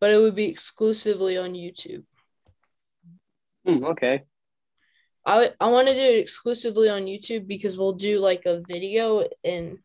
But 0.00 0.10
it 0.10 0.18
would 0.18 0.34
be 0.34 0.46
exclusively 0.46 1.36
on 1.36 1.52
YouTube. 1.52 2.04
Hmm, 3.66 3.84
okay. 3.84 4.22
I, 5.26 5.52
I 5.60 5.68
want 5.68 5.88
to 5.88 5.94
do 5.94 6.00
it 6.00 6.18
exclusively 6.18 6.88
on 6.88 7.02
YouTube 7.02 7.46
because 7.46 7.76
we'll 7.76 7.92
do 7.92 8.18
like 8.18 8.46
a 8.46 8.62
video 8.66 9.28
and 9.44 9.78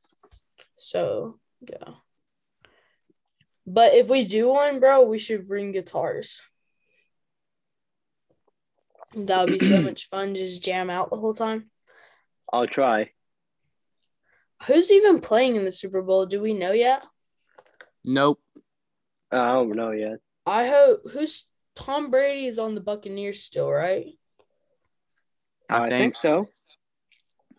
so 0.78 1.40
yeah. 1.70 1.96
But 3.68 3.96
if 3.96 4.08
we 4.08 4.24
do 4.24 4.50
one, 4.50 4.80
bro, 4.80 5.04
we 5.04 5.20
should 5.20 5.48
bring 5.48 5.72
guitars. 5.72 6.40
That 9.16 9.46
would 9.46 9.60
be 9.60 9.66
so 9.66 9.82
much 9.82 10.10
fun. 10.10 10.36
Just 10.36 10.62
jam 10.62 10.90
out 10.90 11.10
the 11.10 11.18
whole 11.18 11.34
time. 11.34 11.70
I'll 12.52 12.68
try. 12.68 13.12
Who's 14.68 14.92
even 14.92 15.20
playing 15.20 15.56
in 15.56 15.66
the 15.66 15.72
Super 15.72 16.02
Bowl? 16.02 16.26
Do 16.26 16.42
we 16.42 16.54
know 16.54 16.72
yet? 16.72 17.04
Nope. 18.04 18.40
I 19.32 19.54
don't 19.54 19.76
know 19.76 19.92
yet. 19.92 20.20
I 20.46 20.68
hope 20.68 21.02
who's 21.12 21.48
Tom 21.76 22.12
Brady 22.12 22.46
is 22.46 22.60
on 22.60 22.76
the 22.76 22.82
Buccaneers 22.82 23.42
still, 23.42 23.72
right? 23.72 24.08
I, 25.70 25.78
I, 25.78 25.90
think. 25.90 26.00
think 26.00 26.16
so. 26.16 26.50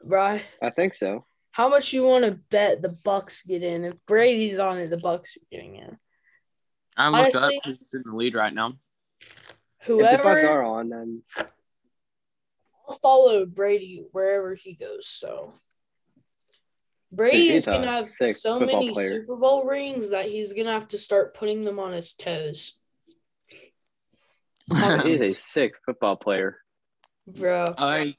Right. 0.04 0.44
I 0.62 0.70
think 0.70 0.94
so. 0.94 1.26
How 1.50 1.68
much 1.68 1.92
you 1.92 2.04
want 2.04 2.24
to 2.24 2.38
bet 2.50 2.82
the 2.82 2.96
Bucks 3.04 3.42
get 3.42 3.62
in? 3.62 3.84
If 3.84 3.94
Brady's 4.06 4.58
on 4.58 4.78
it, 4.78 4.88
the 4.90 4.96
Bucks 4.96 5.36
are 5.36 5.46
getting 5.50 5.76
in. 5.76 5.98
I 6.96 7.08
looked 7.10 7.34
up 7.34 7.42
Honestly- 7.42 7.60
who's 7.64 7.78
in 7.92 8.02
the 8.04 8.16
lead 8.16 8.34
right 8.34 8.54
now. 8.54 8.74
If 9.88 10.10
the 10.10 10.22
Bucks 10.22 10.42
Whoever 10.42 10.48
are 10.48 10.62
on, 10.64 10.88
then 10.90 11.22
I'll 12.88 12.96
follow 12.96 13.46
Brady 13.46 14.04
wherever 14.12 14.54
he 14.54 14.74
goes. 14.74 15.06
So 15.06 15.54
Brady 17.12 17.48
he's 17.48 17.60
is 17.60 17.66
gonna 17.66 17.90
have 17.90 18.08
so 18.08 18.60
many 18.60 18.92
player. 18.92 19.10
Super 19.10 19.36
Bowl 19.36 19.64
rings 19.64 20.10
that 20.10 20.26
he's 20.26 20.52
gonna 20.52 20.72
have 20.72 20.88
to 20.88 20.98
start 20.98 21.34
putting 21.34 21.62
them 21.62 21.78
on 21.78 21.92
his 21.92 22.12
toes, 22.14 22.74
he's 25.04 25.20
a 25.20 25.34
sick 25.34 25.74
football 25.84 26.16
player. 26.16 26.58
bro. 27.26 27.74
I 27.78 28.14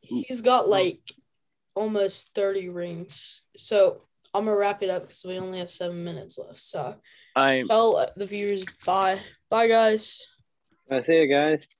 He's 0.00 0.40
got 0.40 0.68
like 0.68 1.00
almost 1.74 2.30
30 2.34 2.68
rings. 2.70 3.42
So 3.56 4.02
I'm 4.32 4.44
gonna 4.44 4.56
wrap 4.56 4.82
it 4.82 4.90
up 4.90 5.02
because 5.02 5.24
we 5.26 5.38
only 5.38 5.58
have 5.58 5.70
seven 5.70 6.04
minutes 6.04 6.38
left. 6.38 6.60
So 6.60 6.96
I 7.34 7.64
tell 7.68 8.08
the 8.16 8.26
viewers 8.26 8.64
bye. 8.86 9.18
Bye 9.50 9.68
guys. 9.68 10.26
I 10.90 11.02
see 11.02 11.14
you 11.22 11.28
guys. 11.28 11.77